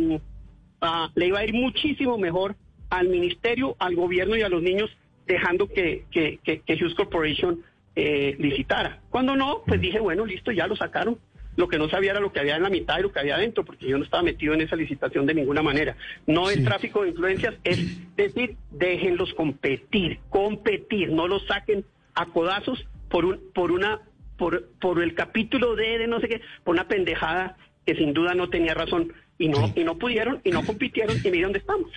le 1.15 1.27
iba 1.27 1.39
a 1.39 1.45
ir 1.45 1.53
muchísimo 1.53 2.17
mejor 2.17 2.57
al 2.89 3.09
ministerio, 3.09 3.77
al 3.79 3.95
gobierno 3.95 4.37
y 4.37 4.43
a 4.43 4.49
los 4.49 4.63
niños, 4.63 4.91
dejando 5.27 5.69
que, 5.69 6.07
que, 6.11 6.39
que, 6.43 6.75
Hughes 6.75 6.95
Corporation 6.95 7.63
eh, 7.95 8.35
licitara. 8.39 9.03
Cuando 9.11 9.37
no, 9.37 9.63
pues 9.67 9.83
dije, 9.83 10.01
bueno, 10.01 10.25
listo, 10.25 10.51
ya 10.51 10.67
lo 10.67 10.77
sacaron. 10.77 11.19
Lo 11.57 11.69
que 11.69 11.79
no 11.79 11.89
sabía 11.89 12.13
era 12.13 12.21
lo 12.21 12.33
que 12.33 12.41
había 12.41 12.57
en 12.57 12.63
la 12.63 12.71
mitad 12.71 12.99
y 12.99 13.03
lo 13.03 13.13
que 13.13 13.21
había 13.21 13.37
adentro, 13.37 13.65
porque 13.65 13.87
yo 13.87 13.99
no 13.99 14.05
estaba 14.05 14.23
metido 14.23 14.55
en 14.55 14.63
esa 14.63 14.77
licitación 14.77 15.27
de 15.27 15.35
ninguna 15.35 15.63
manera. 15.63 15.97
No 16.27 16.51
el 16.51 16.65
tráfico 16.65 17.03
de 17.03 17.11
influencias, 17.11 17.55
es 17.65 18.17
decir, 18.17 18.57
déjenlos 18.71 19.35
competir, 19.35 20.21
competir, 20.31 21.11
no 21.11 21.29
los 21.29 21.47
saquen 21.47 21.85
a 22.15 22.27
codazos 22.27 22.87
por 23.09 23.25
un, 23.25 23.41
por 23.55 23.71
una, 23.71 24.01
por, 24.39 24.67
por 24.81 25.03
el 25.03 25.15
capítulo 25.15 25.77
de, 25.77 25.99
de 25.99 26.07
no 26.07 26.21
sé 26.21 26.29
qué, 26.29 26.41
por 26.65 26.75
una 26.75 26.89
pendejada 26.89 27.57
que 27.85 27.95
sin 27.97 28.13
duda 28.15 28.35
no 28.35 28.49
tenía 28.49 28.75
razón. 28.75 29.13
y 29.39 29.49
no, 29.49 29.73
y 29.75 29.83
no 29.83 29.99
pudieron, 29.99 30.41
y 30.45 30.51
no 30.51 30.65
compitieron, 30.65 31.17
y 31.23 31.31
mire 31.31 31.43
dónde 31.43 31.59
estamos. 31.59 31.91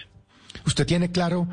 Usted 0.66 0.86
tiene 0.86 1.12
claro, 1.12 1.48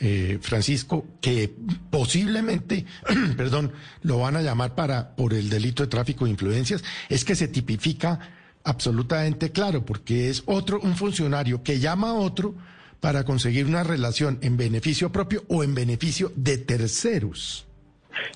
eh, 0.00 0.38
Francisco, 0.40 1.06
que 1.20 1.54
posiblemente, 1.90 2.86
perdón, 3.36 3.72
lo 4.02 4.18
van 4.18 4.36
a 4.36 4.42
llamar 4.42 4.74
para 4.74 5.14
por 5.14 5.34
el 5.34 5.50
delito 5.50 5.82
de 5.82 5.88
tráfico 5.88 6.24
de 6.24 6.30
influencias, 6.30 6.82
es 7.08 7.24
que 7.24 7.34
se 7.34 7.48
tipifica 7.48 8.18
absolutamente 8.64 9.52
claro, 9.52 9.84
porque 9.84 10.30
es 10.30 10.42
otro, 10.46 10.80
un 10.80 10.96
funcionario 10.96 11.62
que 11.62 11.78
llama 11.80 12.10
a 12.10 12.14
otro 12.14 12.54
para 13.00 13.24
conseguir 13.24 13.66
una 13.66 13.82
relación 13.82 14.38
en 14.42 14.56
beneficio 14.56 15.12
propio 15.12 15.44
o 15.48 15.64
en 15.64 15.74
beneficio 15.74 16.32
de 16.34 16.58
terceros. 16.58 17.66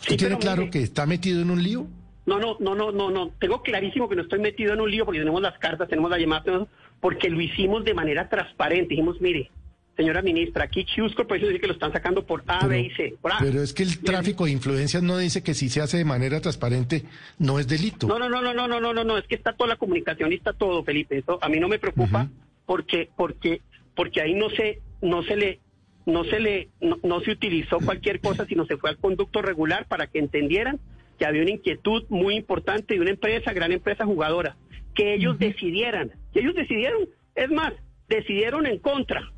¿Usted 0.00 0.16
tiene 0.16 0.38
claro 0.38 0.70
que 0.70 0.82
está 0.82 1.06
metido 1.06 1.42
en 1.42 1.50
un 1.50 1.62
lío? 1.62 1.86
No, 2.26 2.38
no, 2.38 2.56
no, 2.60 2.74
no, 2.74 2.90
no, 2.90 3.10
no. 3.10 3.30
Tengo 3.38 3.62
clarísimo 3.62 4.08
que 4.08 4.16
no 4.16 4.22
estoy 4.22 4.38
metido 4.38 4.72
en 4.72 4.80
un 4.80 4.90
lío 4.90 5.04
porque 5.04 5.18
tenemos 5.18 5.42
las 5.42 5.58
cartas, 5.58 5.88
tenemos 5.88 6.10
la 6.10 6.18
llamada, 6.18 6.66
porque 7.00 7.28
lo 7.28 7.40
hicimos 7.40 7.84
de 7.84 7.92
manera 7.92 8.28
transparente. 8.28 8.90
Dijimos, 8.90 9.20
mire, 9.20 9.50
Señora 9.96 10.22
ministra, 10.22 10.64
aquí 10.64 10.84
Chius 10.84 11.14
Corporation 11.14 11.28
pues 11.28 11.52
dice 11.52 11.60
que 11.60 11.66
lo 11.68 11.74
están 11.74 11.92
sacando 11.92 12.26
por 12.26 12.42
A, 12.48 12.66
B 12.66 12.80
y 12.80 12.90
C. 12.90 13.14
Por 13.20 13.32
a. 13.32 13.38
Pero 13.38 13.62
es 13.62 13.72
que 13.72 13.84
el 13.84 14.00
tráfico 14.00 14.44
de 14.44 14.50
influencias 14.50 15.02
no 15.02 15.16
dice 15.18 15.42
que 15.42 15.54
si 15.54 15.68
se 15.68 15.80
hace 15.80 15.98
de 15.98 16.04
manera 16.04 16.40
transparente 16.40 17.04
no 17.38 17.60
es 17.60 17.68
delito. 17.68 18.08
No, 18.08 18.18
no, 18.18 18.28
no, 18.28 18.42
no, 18.42 18.52
no, 18.52 18.66
no, 18.66 18.80
no, 18.80 19.04
no, 19.04 19.18
es 19.18 19.26
que 19.28 19.36
está 19.36 19.52
toda 19.52 19.68
la 19.68 19.76
comunicación 19.76 20.32
y 20.32 20.36
está 20.36 20.52
todo, 20.52 20.82
Felipe. 20.82 21.18
Eso 21.18 21.38
a 21.40 21.48
mí 21.48 21.60
no 21.60 21.68
me 21.68 21.78
preocupa 21.78 22.28
porque 22.66 23.08
porque 23.16 23.60
porque 23.94 24.20
ahí 24.20 24.34
no 24.34 24.50
se 24.50 24.80
no 25.00 25.22
se 25.22 25.36
le 25.36 25.60
no 26.06 26.24
se 26.24 26.40
le 26.40 26.70
no, 26.80 26.98
no 27.04 27.20
se 27.20 27.30
utilizó 27.30 27.78
cualquier 27.78 28.20
cosa, 28.20 28.46
sino 28.46 28.66
se 28.66 28.76
fue 28.76 28.90
al 28.90 28.98
conducto 28.98 29.42
regular 29.42 29.86
para 29.86 30.08
que 30.08 30.18
entendieran 30.18 30.80
que 31.18 31.26
había 31.26 31.42
una 31.42 31.52
inquietud 31.52 32.04
muy 32.08 32.34
importante 32.34 32.94
de 32.94 33.00
una 33.00 33.10
empresa, 33.10 33.52
gran 33.52 33.70
empresa 33.70 34.04
jugadora, 34.04 34.56
que 34.96 35.14
ellos 35.14 35.38
decidieran, 35.38 36.10
que 36.32 36.40
ellos 36.40 36.56
decidieron, 36.56 37.08
es 37.36 37.50
más, 37.52 37.72
decidieron 38.08 38.66
en 38.66 38.80
contra 38.80 39.30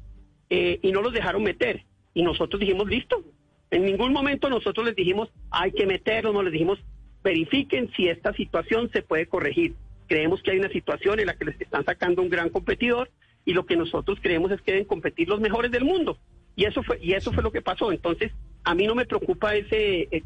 eh, 0.51 0.79
y 0.83 0.93
no 0.93 1.03
los 1.03 1.13
dejaron 1.13 1.43
meter. 1.43 1.85
Y 2.15 2.23
nosotros 2.23 2.61
dijimos, 2.61 2.89
listo. 2.89 3.23
En 3.71 3.85
ningún 3.85 4.13
momento 4.13 4.49
nosotros 4.49 4.87
les 4.87 4.95
dijimos, 4.95 5.29
hay 5.51 5.73
que 5.73 5.87
meterlos, 5.87 6.33
no 6.33 6.43
les 6.43 6.53
dijimos, 6.53 6.79
verifiquen 7.25 7.91
si 7.97 8.09
esta 8.09 8.33
situación 8.33 8.91
se 8.93 9.03
puede 9.03 9.27
corregir. 9.27 9.75
Creemos 10.07 10.41
que 10.43 10.53
hay 10.53 10.59
una 10.61 10.69
situación 10.69 11.19
en 11.19 11.27
la 11.27 11.35
que 11.35 11.47
les 11.47 11.61
están 11.61 11.85
sacando 11.85 12.23
un 12.23 12.31
gran 12.31 12.49
competidor 12.49 13.11
y 13.45 13.55
lo 13.55 13.67
que 13.67 13.77
nosotros 13.77 14.19
creemos 14.23 14.53
es 14.53 14.61
que 14.61 14.73
deben 14.73 14.87
competir 14.87 15.29
los 15.29 15.41
mejores 15.41 15.73
del 15.73 15.85
mundo. 15.85 16.17
Y 16.55 16.65
eso 16.65 16.83
fue, 16.85 16.99
y 17.03 17.15
eso 17.15 17.33
fue 17.33 17.43
lo 17.43 17.51
que 17.51 17.61
pasó. 17.61 17.91
Entonces, 17.91 18.33
a 18.63 18.75
mí 18.75 18.87
no 18.87 18.95
me 18.95 19.05
preocupa 19.05 19.57
ese, 19.57 20.09
eh, 20.11 20.23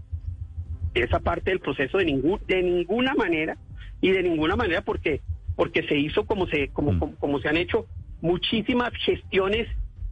esa 0.95 1.21
parte 1.21 1.51
del 1.51 1.61
proceso 1.61 1.99
de 1.99 2.05
ningún 2.05 2.41
de 2.47 2.63
ninguna 2.63 3.15
manera 3.15 3.57
y 4.01 4.11
de 4.11 4.23
ninguna 4.23 4.57
manera 4.57 4.83
porque 4.83 5.21
porque 5.57 5.83
se 5.87 5.97
hizo 5.97 6.25
como 6.25 6.47
se 6.47 6.69
como, 6.69 6.93
mm. 6.93 7.17
como, 7.17 7.39
se 7.41 7.49
han 7.49 7.57
hecho 7.57 7.87
muchísimas 8.21 8.93
gestiones 9.05 9.69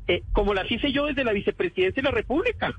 eh, 0.08 0.22
como 0.32 0.54
las 0.54 0.70
hice 0.70 0.90
yo 0.92 1.06
desde 1.06 1.24
la 1.24 1.32
vicepresidencia 1.32 2.02
de 2.02 2.08
la 2.08 2.14
República. 2.14 2.74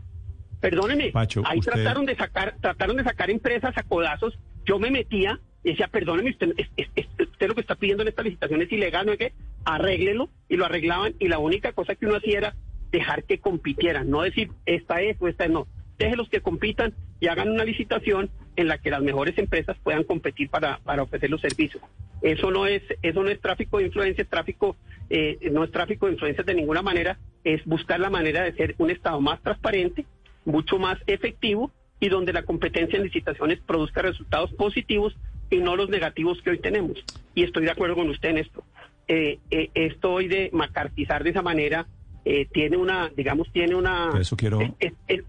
Perdóneme, 0.60 1.14
ahí 1.46 1.60
trataron 1.62 2.06
de 2.06 2.16
sacar 2.16 2.56
trataron 2.60 2.98
de 2.98 3.04
sacar 3.04 3.30
empresas 3.30 3.78
a 3.78 3.84
codazos. 3.84 4.38
Yo 4.66 4.78
me 4.78 4.92
metía 4.92 5.40
y 5.64 5.72
decía, 5.72 5.88
perdóneme, 5.88 6.32
usted, 6.32 6.54
usted 6.58 7.48
lo 7.48 7.56
que 7.56 7.62
está 7.62 7.76
pidiendo 7.76 8.04
en 8.04 8.10
esta 8.10 8.24
licitación 8.24 8.62
es 8.62 8.72
ilegal, 8.72 9.06
no 9.06 9.14
es 9.14 9.20
que 9.20 9.34
arréglelo 9.64 10.30
y 10.50 10.58
lo 10.58 10.66
arreglaban 10.66 11.14
y 11.20 11.30
la 11.30 11.40
única 11.40 11.72
cosa 11.72 11.96
que 11.96 12.06
uno 12.06 12.18
hacía 12.18 12.40
era 12.40 12.56
dejar 12.92 13.24
que 13.24 13.40
compitieran, 13.40 14.10
no 14.10 14.24
decir 14.24 14.52
esta 14.66 15.02
es 15.02 15.16
o 15.22 15.28
esta 15.28 15.46
es 15.46 15.52
no 15.52 15.68
déjelos 16.00 16.30
que 16.30 16.42
compitan 16.42 16.96
y 17.20 17.28
hagan 17.28 17.52
una 17.52 17.66
licitación 17.66 18.32
en 18.60 18.68
la 18.68 18.78
que 18.78 18.90
las 18.90 19.02
mejores 19.02 19.38
empresas 19.38 19.78
puedan 19.82 20.04
competir 20.04 20.50
para, 20.50 20.80
para 20.80 21.04
ofrecer 21.04 21.30
los 21.30 21.40
servicios. 21.40 21.82
Eso 22.22 22.52
no 22.52 22.68
es 22.68 22.82
eso 23.02 23.24
no 23.24 23.30
es 23.30 23.40
tráfico 23.40 23.78
de 23.78 23.86
influencias, 23.86 24.28
tráfico 24.28 24.76
eh, 25.10 25.38
no 25.52 25.64
es 25.64 25.72
tráfico 25.72 26.06
de 26.06 26.14
influencias 26.14 26.46
de 26.46 26.54
ninguna 26.54 26.82
manera, 26.82 27.18
es 27.46 27.64
buscar 27.66 28.02
la 28.02 28.10
manera 28.10 28.44
de 28.44 28.54
ser 28.54 28.76
un 28.78 28.90
estado 28.92 29.22
más 29.22 29.42
transparente, 29.42 30.06
mucho 30.44 30.78
más 30.78 30.98
efectivo 31.08 31.72
y 32.02 32.10
donde 32.10 32.34
la 32.34 32.44
competencia 32.44 32.98
en 32.98 33.04
licitaciones 33.04 33.60
produzca 33.66 34.02
resultados 34.02 34.52
positivos 34.54 35.16
y 35.50 35.58
no 35.58 35.78
los 35.78 35.90
negativos 35.90 36.42
que 36.42 36.50
hoy 36.50 36.60
tenemos. 36.60 37.04
Y 37.36 37.44
estoy 37.44 37.64
de 37.64 37.72
acuerdo 37.72 37.96
con 37.96 38.10
usted 38.10 38.30
en 38.30 38.38
esto. 38.40 38.64
Eh, 39.08 39.40
eh, 39.52 39.70
estoy 39.74 40.28
de 40.28 40.50
macartizar 40.52 41.24
de 41.24 41.30
esa 41.30 41.42
manera 41.42 41.88
eh, 42.26 42.48
tiene 42.52 42.76
una, 42.76 43.10
digamos, 43.16 43.50
tiene 43.54 43.74
una... 43.76 44.12
Eso 44.20 44.36
quiero... 44.36 44.60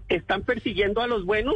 están 0.09 0.43
persiguiendo 0.43 1.01
a 1.01 1.07
los 1.07 1.25
buenos 1.25 1.55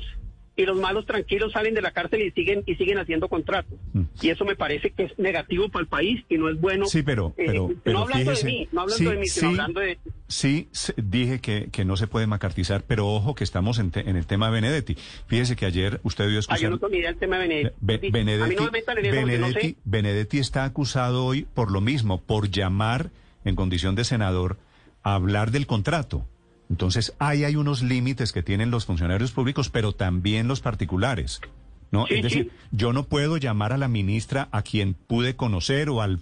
y 0.58 0.64
los 0.66 0.78
malos 0.78 1.06
tranquilos 1.06 1.52
salen 1.52 1.74
de 1.74 1.82
la 1.82 1.92
cárcel 1.92 2.22
y 2.22 2.32
siguen 2.32 2.64
y 2.66 2.76
siguen 2.76 2.98
haciendo 2.98 3.28
contratos. 3.28 3.78
Mm. 3.94 4.04
Y 4.22 4.30
eso 4.30 4.46
me 4.46 4.56
parece 4.56 4.92
que 4.92 5.04
es 5.04 5.20
negativo 5.20 5.70
para 5.70 5.82
el 5.82 5.88
país 5.88 6.24
y 6.30 6.38
no 6.38 6.50
es 6.50 6.60
bueno. 6.60 6.86
Sí, 6.86 7.04
pero, 7.04 7.34
eh, 7.38 7.60
pero, 7.84 8.00
no 8.00 8.04
hablando 8.04 8.32
de 8.32 8.44
mí, 8.44 8.68
no 8.72 8.82
hablando 8.82 9.12
de 9.12 9.18
mí, 9.18 9.28
sino 9.28 9.50
hablando 9.50 9.80
de... 9.82 9.98
Sí, 10.28 10.70
dije 10.96 11.40
que, 11.40 11.70
que 11.72 11.86
no 11.86 11.98
se 11.98 12.08
puede 12.08 12.28
macartizar, 12.28 12.84
pero 12.88 13.08
ojo 13.08 13.36
que 13.36 13.44
estamos 13.44 13.80
en, 13.80 13.92
en 13.96 14.16
el 14.16 14.26
tema 14.26 14.48
de 14.48 14.54
Benedetti. 14.54 14.98
Fíjese 15.28 15.56
que 15.56 15.66
ayer 15.66 16.00
usted 16.04 16.30
dio 16.30 16.40
escuchar... 16.40 16.58
Ah, 16.58 16.62
yo 16.62 16.70
no 16.70 16.80
tengo 16.80 16.96
idea 16.96 17.10
del 17.10 17.20
tema 17.20 17.38
de 17.38 17.48
Benedetti. 17.82 18.12
Benedetti, 18.12 18.44
a 18.44 18.48
mí 18.48 18.56
no 18.56 18.66
me 18.66 18.72
metan 18.72 18.98
en 18.98 19.06
eso, 19.06 19.16
Benedetti, 19.16 19.78
Benedetti 19.84 20.40
está 20.40 20.64
acusado 20.64 21.26
hoy 21.26 21.46
por 21.54 21.72
lo 21.72 21.82
mismo, 21.82 22.22
por 22.22 22.50
llamar 22.50 23.12
en 23.44 23.56
condición 23.56 23.96
de 23.96 24.06
senador 24.06 24.58
hablar 25.04 25.52
del 25.52 25.68
contrato. 25.68 26.26
Entonces, 26.70 27.16
ahí 27.20 27.44
hay 27.44 27.56
unos 27.56 27.84
límites 27.84 28.32
que 28.32 28.44
tienen 28.44 28.72
los 28.72 28.86
funcionarios 28.86 29.32
públicos, 29.32 29.70
pero 29.70 29.94
también 29.94 30.48
los 30.48 30.62
particulares. 30.62 31.42
¿no? 31.92 32.08
es 32.10 32.24
decir, 32.24 32.52
yo 32.72 32.92
no 32.92 33.06
puedo 33.06 33.38
llamar 33.38 33.72
a 33.72 33.78
la 33.78 33.88
ministra 33.88 34.50
a 34.52 34.64
quien 34.64 34.96
pude 34.96 35.36
conocer 35.36 35.90
o 35.90 36.02
al 36.02 36.20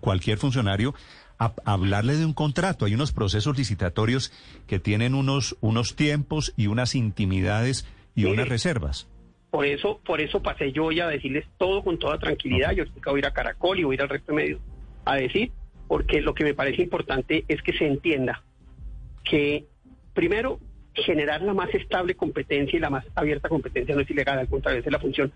cualquier 0.00 0.38
funcionario 0.38 0.94
a, 1.38 1.52
hablarle 1.64 2.16
de 2.16 2.24
un 2.24 2.32
contrato. 2.32 2.86
Hay 2.86 2.94
unos 2.94 3.12
procesos 3.12 3.56
licitatorios 3.56 4.32
que 4.66 4.78
tienen 4.80 5.14
unos, 5.14 5.56
unos 5.60 5.94
tiempos 5.94 6.54
y 6.56 6.66
unas 6.66 6.94
intimidades 6.94 7.86
y 8.14 8.24
unas 8.24 8.48
reservas. 8.48 9.08
Por 9.50 9.66
eso, 9.66 10.00
por 10.04 10.20
eso 10.20 10.42
pasé 10.42 10.72
yo 10.72 10.86
hoy 10.86 11.00
a 11.00 11.06
decirles 11.06 11.44
todo 11.58 11.84
con 11.84 11.98
toda 11.98 12.18
tranquilidad. 12.18 12.72
Yo 12.72 12.84
voy 13.04 13.16
a 13.16 13.18
ir 13.18 13.26
a 13.26 13.32
Caracol 13.32 13.78
y 13.78 13.84
voy 13.84 13.94
a 13.94 13.96
ir 13.96 14.02
al 14.02 14.08
resto 14.08 14.32
de 14.32 14.36
medios 14.36 14.60
a 15.04 15.16
decir 15.16 15.52
porque 15.88 16.22
lo 16.22 16.32
que 16.32 16.44
me 16.44 16.54
parece 16.54 16.80
importante 16.80 17.44
es 17.48 17.60
que 17.60 17.74
se 17.74 17.86
entienda 17.86 18.42
que, 19.24 19.66
primero, 20.14 20.58
generar 20.94 21.42
la 21.42 21.54
más 21.54 21.72
estable 21.74 22.14
competencia 22.14 22.76
y 22.76 22.80
la 22.80 22.90
más 22.90 23.04
abierta 23.14 23.48
competencia 23.48 23.94
no 23.94 24.02
es 24.02 24.10
ilegal, 24.10 24.38
al 24.38 24.48
contrario, 24.48 24.80
es 24.84 24.90
la 24.90 24.98
función 24.98 25.32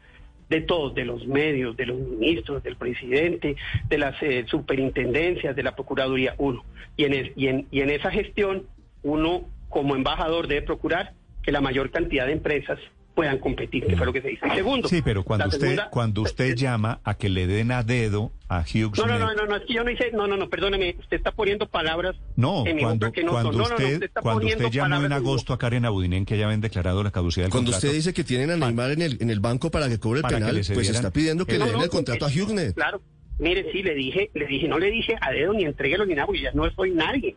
de 0.48 0.60
todos, 0.60 0.94
de 0.94 1.04
los 1.04 1.26
medios, 1.26 1.76
de 1.76 1.86
los 1.86 1.98
ministros, 1.98 2.62
del 2.62 2.76
presidente, 2.76 3.56
de 3.88 3.98
las 3.98 4.22
eh, 4.22 4.44
superintendencias, 4.48 5.56
de 5.56 5.62
la 5.62 5.74
Procuraduría, 5.74 6.34
uno. 6.38 6.64
Y 6.96 7.04
en, 7.04 7.32
y, 7.34 7.48
en, 7.48 7.66
y 7.70 7.80
en 7.80 7.90
esa 7.90 8.10
gestión, 8.10 8.66
uno 9.02 9.48
como 9.68 9.96
embajador 9.96 10.46
debe 10.46 10.62
procurar 10.62 11.14
que 11.42 11.52
la 11.52 11.60
mayor 11.60 11.90
cantidad 11.90 12.26
de 12.26 12.32
empresas 12.32 12.78
puedan 13.16 13.38
competir, 13.38 13.86
que 13.86 13.96
fue 13.96 14.04
lo 14.04 14.12
que 14.12 14.20
se 14.20 14.28
dice. 14.28 14.46
segundo. 14.54 14.88
Sí, 14.88 15.00
pero 15.02 15.24
cuando 15.24 15.48
usted 15.48 15.80
cuando 15.90 16.20
usted 16.20 16.54
llama 16.54 17.00
a 17.02 17.14
que 17.14 17.30
le 17.30 17.46
den 17.46 17.72
a 17.72 17.82
dedo 17.82 18.30
a 18.48 18.60
Hughes. 18.60 18.98
No, 18.98 19.06
no, 19.06 19.18
no, 19.18 19.34
no, 19.34 19.46
no, 19.46 19.56
es 19.56 19.62
que 19.64 19.72
yo 19.72 19.82
no 19.82 19.90
hice, 19.90 20.12
no, 20.12 20.26
no, 20.26 20.36
no, 20.36 20.50
perdóneme, 20.50 20.96
usted 21.00 21.16
está 21.16 21.32
poniendo 21.32 21.66
palabras 21.66 22.14
no, 22.36 22.66
en 22.66 22.76
mi 22.76 22.82
cuando, 22.82 23.10
que 23.10 23.24
no 23.24 23.32
cuando 23.32 23.52
son. 23.52 23.62
Usted, 23.62 23.70
no, 23.72 23.78
no, 23.78 23.94
usted 23.94 24.02
está 24.04 24.20
cuando 24.20 24.46
usted 24.46 24.70
llamó 24.70 25.02
en 25.02 25.12
agosto 25.12 25.54
a 25.54 25.58
Karen 25.58 25.86
Abudinen 25.86 26.26
que 26.26 26.36
ya 26.36 26.44
habían 26.44 26.60
declarado 26.60 27.02
la 27.02 27.10
caducidad 27.10 27.46
del 27.46 27.52
cuando 27.52 27.72
contrato. 27.72 27.86
Cuando 27.86 27.96
usted 27.96 28.10
dice 28.10 28.14
que 28.14 28.22
tienen 28.22 28.50
a 28.50 28.56
Neymar 28.56 28.90
en 28.90 29.00
el, 29.00 29.16
en 29.20 29.30
el 29.30 29.40
banco 29.40 29.70
para 29.70 29.88
que 29.88 29.98
cobre 29.98 30.20
el 30.20 30.26
penal, 30.26 30.60
pues 30.74 30.90
está 30.90 31.10
pidiendo 31.10 31.46
que 31.46 31.58
le 31.58 31.64
den 31.64 31.80
el 31.80 31.88
contrato 31.88 32.26
a 32.26 32.28
Hughes. 32.28 32.74
Claro, 32.74 33.00
mire, 33.38 33.72
sí, 33.72 33.82
le 33.82 33.94
dije, 33.94 34.30
le 34.34 34.46
dije, 34.46 34.68
no 34.68 34.78
le 34.78 34.90
dije 34.90 35.16
a 35.22 35.32
dedo 35.32 35.54
ni 35.54 35.64
entréguelo 35.64 36.04
ni 36.04 36.14
nada, 36.14 36.26
porque 36.26 36.42
ya 36.42 36.52
no 36.52 36.70
soy 36.72 36.90
nadie. 36.90 37.36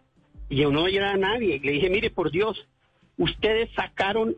Y 0.49 0.57
yo 0.57 0.71
no 0.71 0.87
era 0.87 1.13
a 1.13 1.17
nadie. 1.17 1.61
Le 1.63 1.71
dije, 1.71 1.89
mire, 1.89 2.09
por 2.09 2.31
Dios, 2.31 2.67
ustedes 3.17 3.69
sacaron 3.75 4.35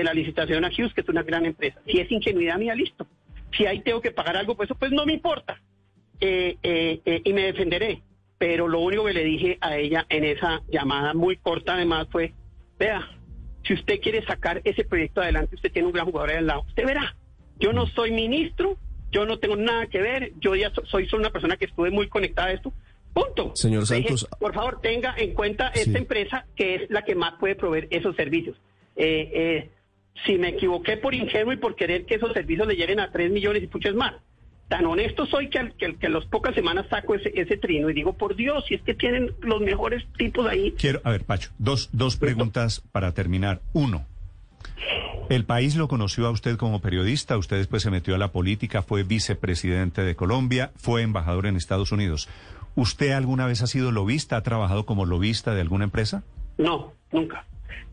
de 0.00 0.04
la 0.04 0.14
licitación 0.14 0.64
a 0.64 0.68
Hughes, 0.68 0.94
que 0.94 1.00
es 1.00 1.08
una 1.08 1.22
gran 1.22 1.46
empresa. 1.46 1.80
Si 1.86 1.98
es 1.98 2.10
ingenuidad 2.10 2.58
mía, 2.58 2.74
listo. 2.74 3.06
Si 3.56 3.66
ahí 3.66 3.80
tengo 3.80 4.00
que 4.00 4.10
pagar 4.10 4.36
algo, 4.36 4.56
pues 4.56 4.68
eso 4.68 4.78
pues 4.78 4.92
no 4.92 5.06
me 5.06 5.14
importa. 5.14 5.60
Eh, 6.20 6.56
eh, 6.62 7.00
eh, 7.04 7.22
y 7.24 7.32
me 7.32 7.42
defenderé. 7.42 8.02
Pero 8.38 8.68
lo 8.68 8.80
único 8.80 9.04
que 9.04 9.14
le 9.14 9.24
dije 9.24 9.58
a 9.60 9.76
ella 9.76 10.06
en 10.08 10.24
esa 10.24 10.62
llamada 10.68 11.14
muy 11.14 11.36
corta 11.36 11.74
además 11.74 12.06
fue, 12.10 12.34
vea, 12.78 13.08
si 13.66 13.74
usted 13.74 14.00
quiere 14.00 14.24
sacar 14.24 14.60
ese 14.64 14.84
proyecto 14.84 15.20
adelante, 15.22 15.54
usted 15.54 15.72
tiene 15.72 15.86
un 15.88 15.94
gran 15.94 16.06
jugador 16.06 16.30
ahí 16.30 16.36
al 16.36 16.46
lado. 16.46 16.64
Usted 16.68 16.84
verá, 16.84 17.16
yo 17.58 17.72
no 17.72 17.86
soy 17.86 18.12
ministro, 18.12 18.76
yo 19.10 19.24
no 19.24 19.38
tengo 19.38 19.56
nada 19.56 19.86
que 19.86 20.02
ver, 20.02 20.32
yo 20.40 20.54
ya 20.54 20.70
soy 20.84 21.08
solo 21.08 21.22
una 21.22 21.30
persona 21.30 21.56
que 21.56 21.64
estuve 21.64 21.90
muy 21.90 22.08
conectada 22.08 22.48
a 22.48 22.52
esto. 22.52 22.72
Punto. 23.14 23.52
Señor 23.54 23.86
Santos. 23.86 24.28
por 24.38 24.52
favor, 24.52 24.80
tenga 24.82 25.14
en 25.16 25.32
cuenta 25.32 25.68
esta 25.68 25.96
empresa 25.96 26.44
que 26.54 26.74
es 26.74 26.90
la 26.90 27.02
que 27.02 27.14
más 27.14 27.34
puede 27.40 27.54
proveer 27.54 27.88
esos 27.90 28.14
servicios. 28.14 28.58
Eh, 28.94 29.30
eh, 29.32 29.70
si 30.24 30.38
me 30.38 30.48
equivoqué 30.48 30.96
por 30.96 31.14
ingenuo 31.14 31.52
y 31.52 31.56
por 31.56 31.76
querer 31.76 32.06
que 32.06 32.14
esos 32.14 32.32
servicios 32.32 32.66
le 32.66 32.74
lleguen 32.76 33.00
a 33.00 33.10
3 33.10 33.30
millones 33.30 33.62
y 33.62 33.68
muchos 33.72 33.94
más. 33.94 34.14
Tan 34.68 34.84
honesto 34.86 35.26
soy 35.26 35.48
que, 35.48 35.72
que, 35.78 35.94
que 35.94 36.06
a 36.06 36.10
las 36.10 36.24
pocas 36.24 36.54
semanas 36.54 36.86
saco 36.90 37.14
ese, 37.14 37.32
ese 37.34 37.56
trino 37.56 37.88
y 37.88 37.94
digo, 37.94 38.14
por 38.14 38.34
Dios, 38.34 38.64
si 38.66 38.74
es 38.74 38.82
que 38.82 38.94
tienen 38.94 39.32
los 39.40 39.60
mejores 39.60 40.04
tipos 40.18 40.46
ahí. 40.46 40.72
Quiero, 40.72 41.00
a 41.04 41.10
ver, 41.10 41.24
Pacho, 41.24 41.50
dos, 41.58 41.88
dos 41.92 42.16
preguntas 42.16 42.82
para 42.90 43.12
terminar. 43.12 43.60
Uno, 43.72 44.06
El 45.28 45.44
país 45.44 45.76
lo 45.76 45.88
conoció 45.88 46.26
a 46.26 46.30
usted 46.30 46.56
como 46.56 46.80
periodista, 46.80 47.36
usted 47.36 47.58
después 47.58 47.82
se 47.82 47.90
metió 47.90 48.14
a 48.14 48.18
la 48.18 48.32
política, 48.32 48.82
fue 48.82 49.04
vicepresidente 49.04 50.02
de 50.02 50.16
Colombia, 50.16 50.72
fue 50.76 51.02
embajador 51.02 51.46
en 51.46 51.56
Estados 51.56 51.92
Unidos. 51.92 52.28
¿Usted 52.74 53.12
alguna 53.12 53.46
vez 53.46 53.62
ha 53.62 53.66
sido 53.66 53.90
lobista, 53.90 54.36
ha 54.36 54.42
trabajado 54.42 54.84
como 54.84 55.06
lobista 55.06 55.54
de 55.54 55.60
alguna 55.60 55.84
empresa? 55.84 56.24
No, 56.58 56.92
nunca. 57.12 57.46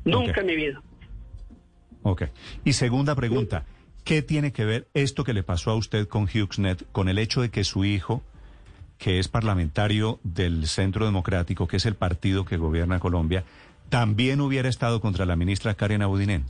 Nunca 0.06 0.42
en 0.42 0.48
mi 0.48 0.56
vida. 0.56 0.82
Ok. 2.04 2.24
Y 2.64 2.74
segunda 2.74 3.16
pregunta, 3.16 3.66
¿qué 4.04 4.22
tiene 4.22 4.52
que 4.52 4.66
ver 4.66 4.88
esto 4.94 5.24
que 5.24 5.34
le 5.34 5.44
pasó 5.44 5.72
a 5.72 5.76
usted 5.76 6.08
con 6.08 6.24
HughesNet 6.24 6.86
con 6.92 7.10
el 7.10 7.18
hecho 7.18 7.42
de 7.42 7.50
que 7.50 7.64
su 7.64 7.86
hijo, 7.86 8.24
que 8.98 9.20
es 9.20 9.28
parlamentario 9.28 10.20
del 10.24 10.68
Centro 10.68 11.06
Democrático, 11.06 11.68
que 11.68 11.78
es 11.78 11.86
el 11.86 11.96
partido 11.96 12.46
que 12.46 12.58
gobierna 12.58 13.00
Colombia, 13.00 13.44
también 13.90 14.42
hubiera 14.42 14.70
estado 14.70 15.02
contra 15.02 15.26
la 15.26 15.36
ministra 15.36 15.74
Karen 15.76 16.02
Abudinen? 16.02 16.46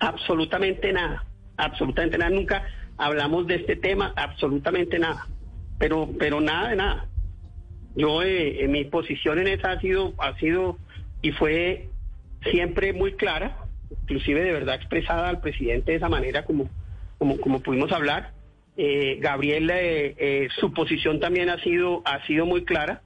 Absolutamente 0.00 0.92
nada, 0.92 1.24
absolutamente 1.56 2.18
nada. 2.18 2.30
Nunca 2.30 2.64
hablamos 2.96 3.46
de 3.46 3.56
este 3.56 3.76
tema, 3.76 4.12
absolutamente 4.16 4.98
nada. 4.98 5.26
Pero, 5.78 6.08
pero 6.18 6.40
nada 6.40 6.70
de 6.70 6.76
nada. 6.76 7.06
Yo, 7.94 8.22
eh, 8.22 8.66
mi 8.68 8.84
posición 8.84 9.38
en 9.38 9.48
esa 9.48 9.72
ha 9.72 9.80
sido, 9.80 10.14
ha 10.18 10.36
sido 10.38 10.78
y 11.20 11.32
fue 11.32 11.88
siempre 12.50 12.92
muy 12.92 13.14
clara, 13.14 13.67
inclusive 13.90 14.42
de 14.42 14.52
verdad 14.52 14.76
expresada 14.76 15.28
al 15.28 15.40
presidente 15.40 15.92
de 15.92 15.98
esa 15.98 16.08
manera 16.08 16.44
como, 16.44 16.68
como, 17.18 17.38
como 17.40 17.60
pudimos 17.60 17.92
hablar. 17.92 18.32
Eh, 18.76 19.18
Gabriel, 19.20 19.70
eh, 19.70 20.14
eh, 20.18 20.48
su 20.60 20.72
posición 20.72 21.20
también 21.20 21.50
ha 21.50 21.60
sido, 21.62 22.02
ha 22.04 22.24
sido 22.26 22.46
muy 22.46 22.64
clara. 22.64 23.02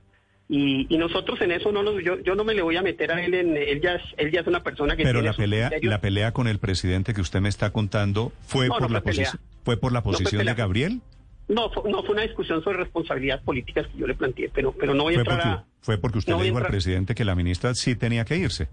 Y, 0.49 0.87
nosotros 0.99 1.41
en 1.41 1.51
eso 1.51 1.73
no 1.73 1.83
nos, 1.83 2.03
yo, 2.05 2.21
yo 2.21 2.35
no 2.35 2.45
me 2.45 2.53
le 2.53 2.61
voy 2.61 2.77
a 2.77 2.83
meter 2.83 3.11
a 3.11 3.25
él 3.25 3.33
en 3.33 3.57
él 3.57 3.81
ya 3.81 3.95
es, 3.95 4.03
él 4.19 4.31
ya 4.31 4.41
es 4.41 4.47
una 4.47 4.63
persona 4.63 4.97
que 4.97 5.03
pero 5.03 5.23
la 5.23 5.33
pelea 5.33 5.71
la 5.81 6.01
pelea 6.01 6.33
con 6.33 6.47
el 6.47 6.59
presidente 6.59 7.15
que 7.15 7.23
usted 7.23 7.41
me 7.41 7.49
está 7.49 7.73
contando 7.73 8.33
fue 8.43 8.69
por 8.69 8.91
la 8.91 9.01
posición 9.01 9.41
fue 9.65 9.79
por 9.79 9.93
la 9.93 10.03
posición 10.03 10.45
de 10.45 10.55
Gabriel 10.55 11.01
no, 11.49 11.71
no 11.89 12.03
fue 12.03 12.15
una 12.15 12.23
discusión 12.23 12.63
sobre 12.63 12.79
responsabilidades 12.79 13.45
políticas 13.45 13.87
que 13.89 13.99
yo 13.99 14.07
le 14.07 14.15
planteé, 14.15 14.51
pero, 14.53 14.73
pero 14.73 14.95
no 14.95 15.05
voy 15.05 15.15
a 15.15 15.19
entrar 15.19 15.41
a... 15.41 15.65
Fue 15.81 15.99
porque 15.99 16.19
usted 16.19 16.35
le 16.37 16.45
dijo 16.45 16.59
al 16.59 16.67
presidente 16.67 17.15
que 17.15 17.25
la 17.25 17.35
ministra 17.35 17.75
sí 17.75 17.97
tenía 17.97 18.25
que 18.25 18.37
irse. 18.37 18.69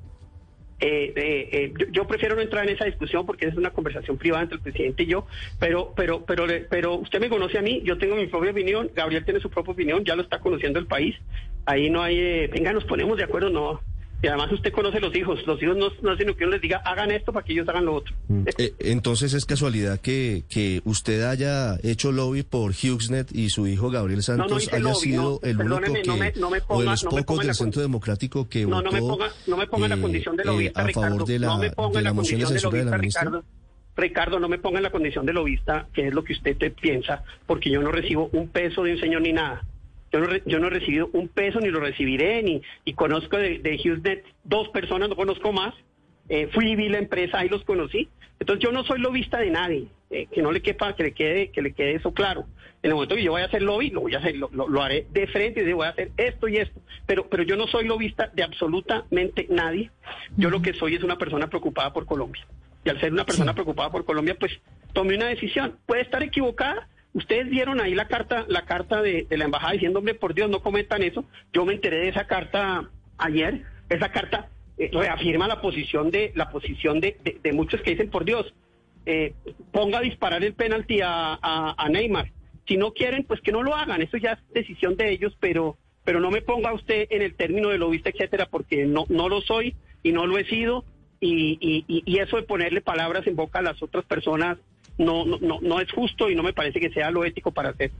Eh, 0.81 1.11
eh, 1.13 1.49
eh, 1.51 1.73
yo, 1.91 2.07
prefiero 2.07 2.35
no 2.35 2.41
entrar 2.41 2.63
en 2.65 2.73
esa 2.73 2.85
discusión 2.85 3.25
porque 3.25 3.47
es 3.47 3.55
una 3.55 3.71
conversación 3.71 4.17
privada 4.17 4.43
entre 4.43 4.57
el 4.57 4.61
presidente 4.61 5.03
y 5.03 5.07
yo, 5.07 5.27
pero, 5.59 5.93
pero, 5.93 6.23
pero, 6.25 6.45
pero 6.69 6.95
usted 6.95 7.19
me 7.19 7.27
conoce 7.27 7.57
a 7.57 7.61
mí, 7.61 7.81
yo 7.83 7.97
tengo 7.97 8.15
mi 8.15 8.27
propia 8.27 8.51
opinión, 8.51 8.89
Gabriel 8.95 9.25
tiene 9.25 9.41
su 9.41 9.49
propia 9.49 9.73
opinión, 9.73 10.05
ya 10.05 10.15
lo 10.15 10.21
está 10.21 10.39
conociendo 10.39 10.79
el 10.79 10.87
país, 10.87 11.17
ahí 11.65 11.89
no 11.89 12.01
hay, 12.01 12.47
venga, 12.47 12.71
nos 12.71 12.85
ponemos 12.85 13.17
de 13.17 13.25
acuerdo, 13.25 13.49
no, 13.49 13.81
y 14.21 14.27
además 14.27 14.51
usted 14.51 14.71
conoce 14.71 14.99
los 14.99 15.15
hijos. 15.15 15.39
Los 15.47 15.61
hijos 15.61 15.77
no, 15.77 15.89
no 16.01 16.11
hacen 16.11 16.33
que 16.35 16.43
uno 16.43 16.53
les 16.53 16.61
diga, 16.61 16.77
hagan 16.85 17.11
esto 17.11 17.31
para 17.31 17.45
que 17.45 17.53
ellos 17.53 17.67
hagan 17.69 17.85
lo 17.85 17.95
otro. 17.95 18.13
Mm. 18.27 18.43
Eh, 18.57 18.73
entonces 18.79 19.33
es 19.33 19.45
casualidad 19.45 19.99
que, 19.99 20.43
que 20.49 20.81
usted 20.83 21.23
haya 21.23 21.77
hecho 21.83 22.11
lobby 22.11 22.43
por 22.43 22.71
HughesNet 22.71 23.33
y 23.33 23.49
su 23.49 23.67
hijo 23.67 23.89
Gabriel 23.89 24.21
Santos 24.21 24.71
haya 24.73 24.93
sido 24.95 25.39
el 25.43 25.59
único 25.59 25.93
que, 25.93 26.33
o 26.67 26.79
de 26.79 26.85
los 26.85 27.03
pocos 27.03 27.39
del 27.39 27.55
Centro 27.55 27.81
Democrático 27.81 28.49
que 28.49 28.65
votó 28.65 28.81
no 28.81 28.91
me 28.91 28.99
ponga, 28.99 29.29
no 29.47 29.57
me 29.57 29.67
ponga 29.67 29.87
la 29.87 29.95
eh, 29.95 30.01
condición 30.01 30.35
de 30.35 30.45
lobista, 30.45 30.81
eh, 30.81 30.85
a 30.89 30.93
favor 30.93 31.25
de 31.25 31.39
la, 31.39 31.57
de 31.57 32.01
la, 32.01 32.13
moción 32.13 32.39
de 32.41 32.47
censura 32.47 32.79
de, 32.79 32.85
la 32.85 32.97
ministra. 32.97 33.23
Ricardo. 33.23 33.45
Ricardo, 33.95 34.39
no 34.39 34.49
me 34.49 34.57
ponga 34.57 34.79
en 34.79 34.83
la 34.83 34.91
condición 34.91 35.25
de 35.25 35.33
lobista, 35.33 35.87
que 35.93 36.07
es 36.07 36.13
lo 36.13 36.23
que 36.23 36.33
usted 36.33 36.57
te 36.57 36.71
piensa, 36.71 37.23
porque 37.45 37.69
yo 37.69 37.81
no 37.81 37.91
recibo 37.91 38.29
un 38.33 38.47
peso 38.47 38.83
de 38.83 38.93
un 38.93 38.99
señor 38.99 39.21
ni 39.21 39.33
nada. 39.33 39.63
Yo 40.11 40.19
no, 40.19 40.35
yo 40.45 40.59
no 40.59 40.67
he 40.67 40.71
recibido 40.71 41.09
un 41.13 41.27
peso 41.27 41.59
ni 41.59 41.69
lo 41.69 41.79
recibiré, 41.79 42.41
ni 42.43 42.61
y 42.85 42.93
conozco 42.93 43.37
de, 43.37 43.59
de 43.59 43.77
HughesNet 43.77 44.25
dos 44.43 44.69
personas, 44.69 45.09
no 45.09 45.15
conozco 45.15 45.51
más. 45.51 45.73
Eh, 46.29 46.47
fui 46.53 46.71
y 46.71 46.75
vi 46.75 46.89
la 46.89 46.99
empresa, 46.99 47.39
ahí 47.39 47.49
los 47.49 47.63
conocí. 47.63 48.09
Entonces 48.39 48.63
yo 48.63 48.71
no 48.71 48.83
soy 48.83 48.99
lobista 48.99 49.39
de 49.39 49.49
nadie, 49.49 49.87
eh, 50.09 50.27
que 50.31 50.41
no 50.41 50.51
le 50.51 50.61
quepa, 50.61 50.95
que 50.95 51.03
le 51.03 51.13
quede, 51.13 51.49
que 51.49 51.61
le 51.61 51.73
quede 51.73 51.95
eso 51.95 52.13
claro. 52.13 52.45
En 52.81 52.91
el 52.91 52.93
momento 52.93 53.15
que 53.15 53.23
yo 53.23 53.33
vaya 53.33 53.45
a 53.45 53.47
hacer 53.49 53.61
lobby, 53.61 53.89
lo 53.89 54.01
voy 54.01 54.15
a 54.15 54.19
hacer, 54.19 54.37
lo, 54.37 54.49
lo, 54.49 54.81
haré 54.81 55.05
de 55.11 55.27
frente 55.27 55.61
y 55.61 55.73
voy 55.73 55.85
a 55.85 55.89
hacer 55.89 56.11
esto 56.15 56.47
y 56.47 56.57
esto. 56.57 56.79
Pero, 57.05 57.27
pero 57.27 57.43
yo 57.43 57.57
no 57.57 57.67
soy 57.67 57.85
lobista 57.85 58.31
de 58.33 58.43
absolutamente 58.43 59.47
nadie. 59.49 59.91
Yo 60.37 60.49
lo 60.49 60.61
que 60.61 60.73
soy 60.73 60.95
es 60.95 61.03
una 61.03 61.17
persona 61.17 61.47
preocupada 61.47 61.91
por 61.91 62.05
Colombia. 62.05 62.45
Y 62.85 62.89
al 62.89 62.99
ser 63.01 63.11
una 63.11 63.25
persona 63.25 63.53
preocupada 63.53 63.91
por 63.91 64.05
Colombia, 64.05 64.37
pues 64.39 64.53
tomé 64.93 65.15
una 65.15 65.27
decisión. 65.27 65.75
Puede 65.85 66.03
estar 66.03 66.23
equivocada, 66.23 66.87
Ustedes 67.13 67.49
vieron 67.49 67.81
ahí 67.81 67.95
la 67.95 68.07
carta, 68.07 68.45
la 68.47 68.65
carta 68.65 69.01
de, 69.01 69.25
la 69.29 69.45
embajada 69.45 69.73
diciendo, 69.73 69.99
hombre, 69.99 70.13
por 70.13 70.33
Dios, 70.33 70.49
no 70.49 70.61
comentan 70.61 71.01
eso. 71.01 71.25
Yo 71.51 71.65
me 71.65 71.73
enteré 71.73 71.97
de 71.97 72.09
esa 72.09 72.27
carta 72.27 72.89
ayer. 73.17 73.63
Esa 73.89 74.11
carta 74.11 74.49
eh, 74.77 74.91
reafirma 74.93 75.47
la 75.47 75.61
posición 75.61 76.11
de 76.11 76.31
la 76.35 76.51
posición 76.51 76.99
de, 76.99 77.39
muchos 77.53 77.81
que 77.81 77.91
dicen, 77.91 78.11
por 78.11 78.25
Dios, 78.25 78.53
eh, 79.05 79.33
ponga 79.71 79.99
a 79.99 80.01
disparar 80.01 80.43
el 80.43 80.53
penalti 80.53 80.99
a, 81.03 81.75
Neymar. 81.89 82.31
Si 82.67 82.77
no 82.77 82.93
quieren, 82.93 83.23
pues 83.23 83.41
que 83.41 83.51
no 83.51 83.63
lo 83.63 83.75
hagan. 83.75 84.03
Eso 84.03 84.17
ya 84.17 84.33
es 84.33 84.53
decisión 84.53 84.95
de 84.95 85.11
ellos, 85.11 85.35
pero 85.39 85.77
pero 86.05 86.19
no 86.19 86.31
me 86.31 86.41
ponga 86.41 86.73
usted 86.73 87.07
en 87.11 87.21
el 87.21 87.35
término 87.35 87.69
de 87.69 87.77
lobista, 87.77 88.09
etcétera, 88.09 88.47
porque 88.49 88.85
no 88.85 89.05
no 89.09 89.29
lo 89.29 89.41
soy 89.41 89.75
y 90.01 90.11
no 90.11 90.27
lo 90.27 90.37
he 90.37 90.45
sido. 90.45 90.85
Y, 91.19 91.57
y, 91.59 92.03
y 92.05 92.19
eso 92.19 92.37
de 92.37 92.43
ponerle 92.43 92.79
palabras 92.81 93.27
en 93.27 93.35
boca 93.35 93.59
a 93.59 93.61
las 93.61 93.83
otras 93.83 94.05
personas 94.05 94.57
no, 94.99 95.25
no, 95.25 95.59
no 95.61 95.79
es 95.79 95.91
justo 95.91 96.29
y 96.29 96.35
no 96.35 96.43
me 96.43 96.53
parece 96.53 96.79
que 96.79 96.89
sea 96.89 97.09
lo 97.09 97.23
ético 97.23 97.51
para 97.51 97.69
hacer. 97.69 97.91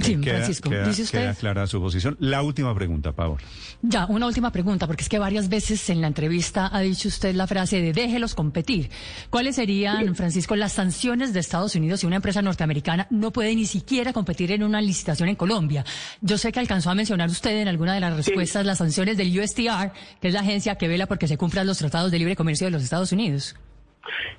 sí, 0.00 0.16
Francisco, 0.16 0.70
dice 0.86 1.02
usted. 1.02 1.20
Queda 1.20 1.34
clara 1.34 1.66
su 1.66 1.80
posición. 1.80 2.16
La 2.18 2.42
última 2.42 2.74
pregunta, 2.74 3.12
Paola. 3.12 3.42
Ya, 3.82 4.06
una 4.06 4.26
última 4.26 4.50
pregunta, 4.50 4.86
porque 4.86 5.02
es 5.02 5.08
que 5.10 5.18
varias 5.18 5.50
veces 5.50 5.90
en 5.90 6.00
la 6.00 6.06
entrevista 6.06 6.70
ha 6.72 6.80
dicho 6.80 7.08
usted 7.08 7.34
la 7.34 7.46
frase 7.46 7.82
de 7.82 7.92
déjelos 7.92 8.34
competir. 8.34 8.90
¿Cuáles 9.28 9.56
serían, 9.56 10.14
Francisco, 10.16 10.56
las 10.56 10.72
sanciones 10.72 11.34
de 11.34 11.40
Estados 11.40 11.74
Unidos 11.74 12.00
si 12.00 12.06
una 12.06 12.16
empresa 12.16 12.40
norteamericana 12.40 13.06
no 13.10 13.32
puede 13.32 13.54
ni 13.54 13.66
siquiera 13.66 14.14
competir 14.14 14.50
en 14.52 14.62
una 14.62 14.80
licitación 14.80 15.28
en 15.28 15.36
Colombia? 15.36 15.84
Yo 16.22 16.38
sé 16.38 16.52
que 16.52 16.60
alcanzó 16.60 16.90
a 16.90 16.94
mencionar 16.94 17.28
usted 17.28 17.58
en 17.58 17.68
alguna 17.68 17.92
de 17.94 18.00
las 18.00 18.16
respuestas 18.16 18.64
las 18.64 18.78
sanciones 18.78 19.18
del 19.18 19.38
USTR, 19.38 19.92
que 20.22 20.28
es 20.28 20.34
la 20.34 20.40
agencia 20.40 20.76
que 20.76 20.88
vela 20.88 21.06
porque 21.06 21.28
se 21.28 21.36
cumplan 21.36 21.66
los 21.66 21.76
tratados 21.76 22.10
de 22.10 22.18
libre 22.18 22.34
comercio 22.34 22.66
de 22.66 22.70
los 22.70 22.82
Estados 22.82 23.12
Unidos 23.12 23.54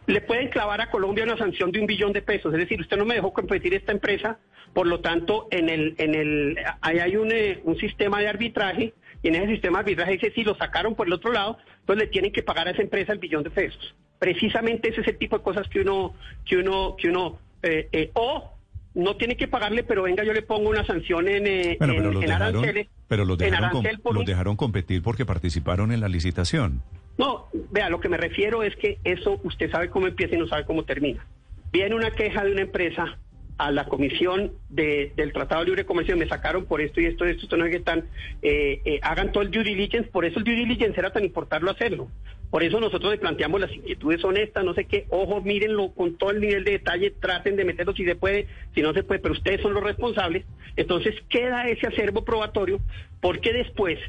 le 0.08 0.22
pueden 0.22 0.50
clavar 0.50 0.82
a 0.82 0.90
Colombia 0.90 1.24
una 1.24 1.38
sanción 1.38 1.72
de 1.72 1.80
un 1.80 1.88
billón 1.88 2.14
de 2.14 2.22
pesos. 2.22 2.54
Es 2.54 2.60
decir, 2.60 2.80
usted 2.80 2.98
no 2.98 3.06
me 3.06 3.16
dejó 3.16 3.34
competir 3.34 3.74
esta 3.74 3.92
empresa, 3.92 4.40
por 4.74 4.88
lo 4.88 5.02
tanto, 5.02 5.48
en 5.52 5.70
el, 5.70 5.96
en 5.98 6.16
el, 6.16 6.58
ahí 6.82 7.00
hay 7.00 7.16
un, 7.16 7.32
eh, 7.32 7.62
un 7.64 7.78
sistema 7.78 8.20
de 8.20 8.30
arbitraje 8.30 8.94
y 9.24 9.28
en 9.28 9.36
ese 9.36 9.48
sistema 9.48 9.80
de 9.80 9.82
arbitraje 9.84 10.14
dice 10.14 10.32
si 10.34 10.44
lo 10.44 10.56
sacaron 10.56 10.96
por 10.96 11.08
el 11.08 11.14
otro 11.14 11.32
lado, 11.32 11.58
entonces 11.82 12.06
le 12.06 12.12
tienen 12.12 12.32
que 12.32 12.44
pagar 12.44 12.68
a 12.68 12.72
esa 12.72 12.82
empresa 12.82 13.14
el 13.14 13.20
billón 13.20 13.44
de 13.44 13.52
pesos. 13.52 13.96
Precisamente 14.20 14.90
ese 14.90 15.02
es 15.02 15.08
el 15.08 15.18
tipo 15.18 15.38
de 15.38 15.44
cosas 15.44 15.68
que 15.68 15.82
uno, 15.82 16.14
que 16.46 16.58
uno, 16.58 16.96
que 16.98 17.10
uno, 17.10 17.40
eh, 17.64 17.88
eh, 17.92 18.12
o 18.14 18.52
no 18.94 19.16
tiene 19.16 19.38
que 19.38 19.48
pagarle, 19.48 19.84
pero 19.84 20.04
venga, 20.04 20.24
yo 20.24 20.34
le 20.34 20.42
pongo 20.42 20.70
una 20.70 20.86
sanción 20.86 21.28
en, 21.28 21.48
en, 21.48 21.78
pero 21.80 22.34
aranceles. 22.34 22.88
Pero 23.08 23.26
los 23.26 23.38
dejaron, 23.38 23.84
los 24.12 24.26
dejaron 24.26 24.56
competir 24.56 25.02
porque 25.02 25.26
participaron 25.26 25.92
en 25.92 26.02
la 26.02 26.08
licitación. 26.08 26.82
No, 27.22 27.50
vea, 27.70 27.88
lo 27.92 28.00
que 28.00 28.10
me 28.10 28.18
refiero 28.18 28.64
es 28.64 28.76
que 28.78 28.98
eso 29.04 29.40
usted 29.44 29.70
sabe 29.70 29.92
cómo 29.92 30.08
empieza 30.08 30.34
y 30.34 30.40
no 30.40 30.48
sabe 30.48 30.66
cómo 30.66 30.86
termina. 30.86 31.24
Viene 31.72 31.94
una 31.94 32.10
queja 32.10 32.44
de 32.44 32.52
una 32.52 32.62
empresa 32.62 33.20
a 33.60 33.70
la 33.70 33.86
comisión 33.86 34.54
del 34.70 35.32
Tratado 35.32 35.62
de 35.62 35.68
Libre 35.68 35.86
Comercio, 35.86 36.18
me 36.18 36.28
sacaron 36.28 36.66
por 36.66 36.82
esto 36.82 37.00
y 37.00 37.06
esto, 37.06 37.26
esto, 37.26 37.44
esto 37.44 37.58
no 37.58 37.66
es 37.66 37.72
que 37.72 37.80
tan, 37.80 38.06
eh, 38.42 38.82
eh, 38.86 39.00
hagan 39.04 39.32
todo 39.32 39.44
el 39.44 39.52
due 39.52 39.64
diligence, 39.64 40.10
por 40.10 40.26
eso 40.26 40.40
el 40.40 40.46
due 40.46 40.56
diligence 40.56 41.00
era 41.00 41.14
tan 41.14 41.24
importante 41.24 41.70
hacerlo. 41.70 42.08
Por 42.50 42.64
eso 42.64 42.80
nosotros 42.80 43.12
le 43.12 43.20
planteamos 43.20 43.62
las 43.62 43.72
inquietudes 43.72 44.24
honestas, 44.24 44.66
no 44.66 44.74
sé 44.74 44.86
qué, 44.86 45.06
ojo, 45.10 45.42
mírenlo 45.42 45.92
con 45.92 46.18
todo 46.18 46.32
el 46.32 46.42
nivel 46.42 46.64
de 46.64 46.72
detalle, 46.72 47.12
traten 47.12 47.56
de 47.56 47.66
meterlo 47.66 47.94
si 47.94 48.04
se 48.04 48.16
puede, 48.16 48.48
si 48.74 48.82
no 48.82 48.94
se 48.94 49.04
puede, 49.04 49.20
pero 49.20 49.36
ustedes 49.36 49.62
son 49.62 49.76
los 49.76 49.84
responsables. 49.84 50.44
Entonces 50.76 51.14
queda 51.30 51.70
ese 51.70 51.86
acervo 51.86 52.26
probatorio, 52.26 52.80
porque 53.22 53.54
después, 53.54 54.00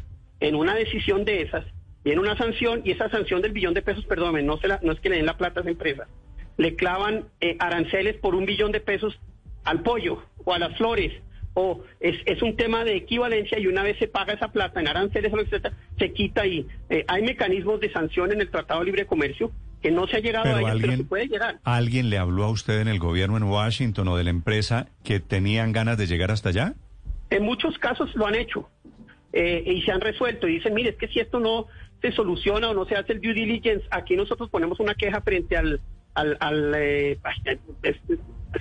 en 0.40 0.54
una 0.54 0.74
decisión 0.74 1.26
de 1.26 1.42
esas, 1.42 1.66
viene 2.04 2.20
una 2.20 2.36
sanción 2.36 2.82
y 2.84 2.90
esa 2.92 3.08
sanción 3.10 3.42
del 3.42 3.52
billón 3.52 3.74
de 3.74 3.82
pesos, 3.82 4.04
perdóname, 4.06 4.42
no, 4.42 4.58
se 4.58 4.68
la, 4.68 4.80
no 4.82 4.92
es 4.92 5.00
que 5.00 5.10
le 5.10 5.16
den 5.16 5.26
la 5.26 5.36
plata 5.36 5.60
a 5.60 5.62
esa 5.62 5.70
empresa, 5.70 6.06
le 6.56 6.74
clavan 6.76 7.24
eh, 7.40 7.56
aranceles 7.58 8.16
por 8.16 8.34
un 8.34 8.46
billón 8.46 8.72
de 8.72 8.80
pesos 8.80 9.18
al 9.64 9.82
pollo 9.82 10.22
o 10.44 10.52
a 10.52 10.58
las 10.58 10.76
flores 10.76 11.12
o 11.54 11.82
es, 12.00 12.16
es 12.26 12.42
un 12.42 12.56
tema 12.56 12.84
de 12.84 12.96
equivalencia 12.96 13.58
y 13.58 13.66
una 13.66 13.82
vez 13.82 13.98
se 13.98 14.08
paga 14.08 14.32
esa 14.32 14.48
plata 14.48 14.80
en 14.80 14.88
aranceles, 14.88 15.32
etcétera, 15.32 15.74
se 15.98 16.12
quita 16.12 16.46
y 16.46 16.66
eh, 16.88 17.04
hay 17.08 17.22
mecanismos 17.22 17.80
de 17.80 17.92
sanción 17.92 18.32
en 18.32 18.40
el 18.40 18.50
Tratado 18.50 18.80
de 18.80 18.86
Libre 18.86 19.06
Comercio 19.06 19.52
que 19.82 19.90
no 19.90 20.06
se 20.06 20.16
ha 20.16 20.20
llegado 20.20 20.54
a 20.54 20.60
ellos, 20.60 20.78
pero 20.80 20.96
se 20.96 21.04
puede 21.04 21.26
llegar. 21.26 21.58
¿Alguien 21.64 22.08
le 22.08 22.16
habló 22.16 22.44
a 22.44 22.50
usted 22.50 22.80
en 22.80 22.88
el 22.88 23.00
gobierno 23.00 23.36
en 23.36 23.42
Washington 23.42 24.08
o 24.08 24.16
de 24.16 24.24
la 24.24 24.30
empresa 24.30 24.86
que 25.02 25.18
tenían 25.18 25.72
ganas 25.72 25.98
de 25.98 26.06
llegar 26.06 26.30
hasta 26.30 26.50
allá? 26.50 26.74
En 27.30 27.42
muchos 27.42 27.76
casos 27.78 28.14
lo 28.14 28.26
han 28.26 28.36
hecho 28.36 28.68
eh, 29.32 29.64
y 29.66 29.82
se 29.82 29.90
han 29.90 30.00
resuelto 30.00 30.46
y 30.46 30.54
dicen, 30.54 30.72
mire, 30.74 30.90
es 30.90 30.96
que 30.96 31.08
si 31.08 31.18
esto 31.18 31.40
no 31.40 31.66
se 32.02 32.12
soluciona 32.12 32.68
o 32.70 32.74
no 32.74 32.84
se 32.84 32.96
hace 32.96 33.14
el 33.14 33.20
due 33.20 33.32
diligence, 33.32 33.86
aquí 33.90 34.16
nosotros 34.16 34.50
ponemos 34.50 34.80
una 34.80 34.94
queja 34.94 35.20
frente 35.22 35.56
al... 35.56 35.80
al, 36.14 36.36
al 36.40 36.74
eh, 36.76 37.18
es, 37.82 37.96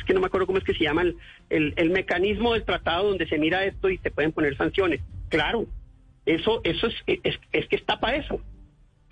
que 0.05 0.13
no 0.13 0.21
me 0.21 0.27
acuerdo 0.27 0.47
cómo 0.47 0.59
es 0.59 0.63
que 0.63 0.73
se 0.73 0.83
llama 0.85 1.01
el, 1.01 1.17
el, 1.49 1.89
mecanismo 1.89 2.53
del 2.53 2.63
tratado 2.63 3.09
donde 3.09 3.27
se 3.27 3.37
mira 3.37 3.65
esto 3.65 3.89
y 3.89 3.97
se 3.97 4.11
pueden 4.11 4.31
poner 4.31 4.55
sanciones. 4.55 5.01
Claro, 5.27 5.65
eso, 6.25 6.61
eso 6.63 6.87
es, 6.87 6.95
es, 7.07 7.39
es 7.51 7.67
que 7.67 7.75
está 7.75 7.99
para 7.99 8.15
eso. 8.17 8.39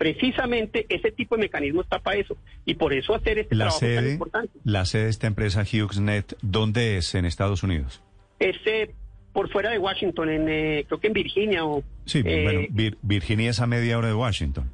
precisamente 0.00 0.86
ese 0.88 1.12
tipo 1.12 1.36
de 1.36 1.42
mecanismo 1.42 1.82
está 1.82 1.98
para 1.98 2.16
eso 2.16 2.34
y 2.64 2.74
por 2.74 2.94
eso 2.94 3.14
hacer 3.14 3.38
este 3.38 3.54
la 3.54 3.64
trabajo 3.64 3.80
sede, 3.80 3.96
tan 3.96 4.10
importante. 4.10 4.58
La 4.64 4.86
sede 4.86 5.04
de 5.04 5.10
esta 5.10 5.26
empresa 5.26 5.62
HughesNet, 5.62 6.38
¿dónde 6.40 6.96
es 6.96 7.14
en 7.14 7.26
Estados 7.26 7.62
Unidos? 7.62 8.02
Este 8.38 8.94
por 9.32 9.48
fuera 9.50 9.70
de 9.70 9.78
Washington, 9.78 10.28
en 10.30 10.48
eh, 10.48 10.84
creo 10.86 11.00
que 11.00 11.06
en 11.08 11.12
Virginia 11.12 11.64
o 11.64 11.82
Sí, 12.06 12.22
eh, 12.24 12.42
bueno, 12.42 12.60
Vir- 12.70 12.96
Virginia 13.02 13.50
es 13.50 13.60
a 13.60 13.66
media 13.66 13.96
hora 13.98 14.08
de 14.08 14.14
Washington. 14.14 14.70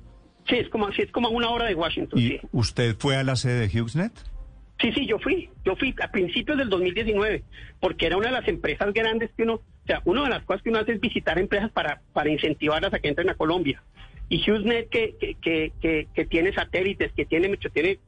sí 0.49 0.57
es 0.57 0.69
como 0.69 0.91
sí, 0.93 1.03
es 1.03 1.11
como 1.13 1.29
a 1.29 1.31
una 1.31 1.51
hora 1.51 1.67
de 1.67 1.75
Washington. 1.75 2.19
¿Y 2.19 2.29
sí. 2.29 2.41
usted 2.53 2.97
fue 2.99 3.17
a 3.17 3.25
la 3.25 3.37
sede 3.37 3.67
de 3.69 3.81
HughesNet? 3.81 4.13
Sí, 4.81 4.93
sí, 4.93 5.07
yo 5.07 5.19
fui, 5.19 5.49
yo 5.65 5.75
fui 5.77 5.95
a 6.03 6.11
principios 6.11 6.59
del 6.59 6.69
2019, 6.69 7.43
porque 7.81 8.07
era 8.07 8.17
una 8.19 8.27
de 8.27 8.33
las 8.35 8.47
empresas 8.47 8.93
grandes 8.93 9.31
que 9.35 9.43
uno, 9.45 9.55
o 9.55 9.63
sea, 9.87 10.03
una 10.05 10.25
de 10.25 10.29
las 10.29 10.45
cosas 10.45 10.63
que 10.63 10.69
uno 10.69 10.79
hace 10.81 10.93
es 10.93 11.01
visitar 11.01 11.39
empresas 11.39 11.71
para, 11.71 12.03
para 12.13 12.29
incentivarlas 12.31 12.93
a 12.93 12.99
que 12.99 13.09
entren 13.09 13.31
a 13.31 13.35
Colombia. 13.35 13.83
Y 14.29 14.39
HughesNet, 14.41 14.89
que, 14.91 15.15
que, 15.19 15.35
que, 15.41 15.73
que, 15.81 16.09
que 16.15 16.25
tiene 16.27 16.53
satélites, 16.53 17.11
que 17.13 17.25
tiene, 17.25 17.49
mucho- 17.49 17.71
tiene, 17.71 17.99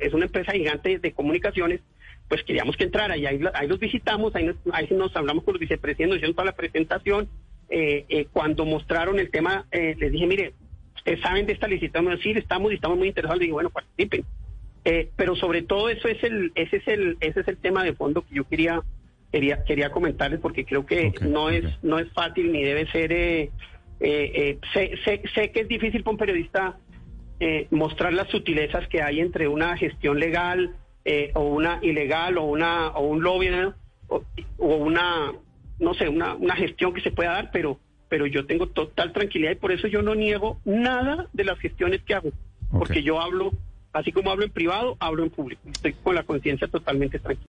es 0.00 0.12
una 0.12 0.26
empresa 0.26 0.52
gigante 0.52 0.98
de 0.98 1.12
comunicaciones, 1.12 1.80
pues 2.28 2.42
queríamos 2.44 2.76
que 2.76 2.84
entrara 2.84 3.16
y 3.16 3.26
ahí, 3.26 3.40
ahí 3.54 3.66
los 3.66 3.78
visitamos, 3.78 4.34
ahí 4.34 4.44
nos, 4.44 4.56
ahí 4.72 4.86
nos 4.90 5.14
hablamos 5.16 5.44
con 5.44 5.54
los 5.54 5.60
vicepresidentes, 5.60 6.08
nos 6.08 6.16
hicieron 6.16 6.34
toda 6.34 6.46
la 6.46 6.56
presentación. 6.56 7.28
Eh, 7.70 8.04
eh, 8.08 8.26
cuando 8.32 8.64
mostraron 8.64 9.18
el 9.18 9.30
tema, 9.30 9.66
eh, 9.70 9.94
les 9.98 10.12
dije, 10.12 10.26
mire, 10.26 10.52
ustedes 10.96 11.20
saben 11.20 11.46
de 11.46 11.52
esta 11.52 11.68
licitación, 11.68 12.18
sí, 12.20 12.30
estamos 12.30 12.72
y 12.72 12.76
estamos 12.76 12.98
muy 12.98 13.08
interesados, 13.08 13.38
le 13.38 13.46
digo, 13.46 13.54
bueno, 13.54 13.70
participen. 13.70 14.24
Eh, 14.84 15.10
pero 15.16 15.36
sobre 15.36 15.62
todo 15.62 15.88
eso 15.88 16.08
es 16.08 16.22
el, 16.22 16.52
ese 16.54 16.76
es 16.76 16.88
el, 16.88 17.16
ese 17.20 17.40
es 17.40 17.48
el 17.48 17.56
tema 17.58 17.84
de 17.84 17.94
fondo 17.94 18.22
que 18.22 18.34
yo 18.34 18.44
quería, 18.44 18.82
quería, 19.32 19.64
quería 19.64 19.90
comentarles 19.90 20.40
porque 20.40 20.64
creo 20.64 20.86
que 20.86 21.12
no 21.20 21.50
es, 21.50 21.64
no 21.82 21.98
es 21.98 22.10
fácil 22.12 22.52
ni 22.52 22.62
debe 22.62 22.86
ser. 22.90 23.12
Eh, 23.12 23.50
eh, 24.00 24.58
sé, 24.72 24.92
sé, 25.04 25.22
sé 25.34 25.50
que 25.50 25.60
es 25.60 25.68
difícil 25.68 26.02
para 26.02 26.12
un 26.12 26.18
periodista 26.18 26.78
eh, 27.40 27.66
mostrar 27.70 28.12
las 28.12 28.28
sutilezas 28.28 28.88
que 28.88 29.02
hay 29.02 29.20
entre 29.20 29.46
una 29.48 29.76
gestión 29.76 30.18
legal 30.18 30.74
eh, 31.10 31.30
o 31.32 31.40
una 31.40 31.78
ilegal 31.80 32.36
o 32.36 32.44
una 32.44 32.88
o 32.88 33.06
un 33.06 33.22
lobby 33.22 33.48
¿no? 33.48 33.72
o, 34.08 34.22
o 34.58 34.76
una 34.76 35.32
no 35.78 35.94
sé 35.94 36.06
una, 36.06 36.34
una 36.34 36.54
gestión 36.54 36.92
que 36.92 37.00
se 37.00 37.10
pueda 37.10 37.32
dar, 37.32 37.50
pero 37.50 37.78
pero 38.10 38.26
yo 38.26 38.44
tengo 38.44 38.66
total 38.66 39.14
tranquilidad 39.14 39.52
y 39.52 39.54
por 39.54 39.72
eso 39.72 39.86
yo 39.86 40.02
no 40.02 40.14
niego 40.14 40.60
nada 40.66 41.28
de 41.32 41.44
las 41.44 41.58
gestiones 41.60 42.02
que 42.02 42.12
hago, 42.12 42.30
porque 42.70 43.02
yo 43.02 43.22
hablo 43.22 43.52
así 43.94 44.12
como 44.12 44.30
hablo 44.30 44.44
en 44.44 44.50
privado, 44.50 44.98
hablo 45.00 45.22
en 45.22 45.30
público. 45.30 45.62
Estoy 45.72 45.94
con 45.94 46.14
la 46.14 46.24
conciencia 46.24 46.68
totalmente 46.68 47.18
tranquila. 47.18 47.46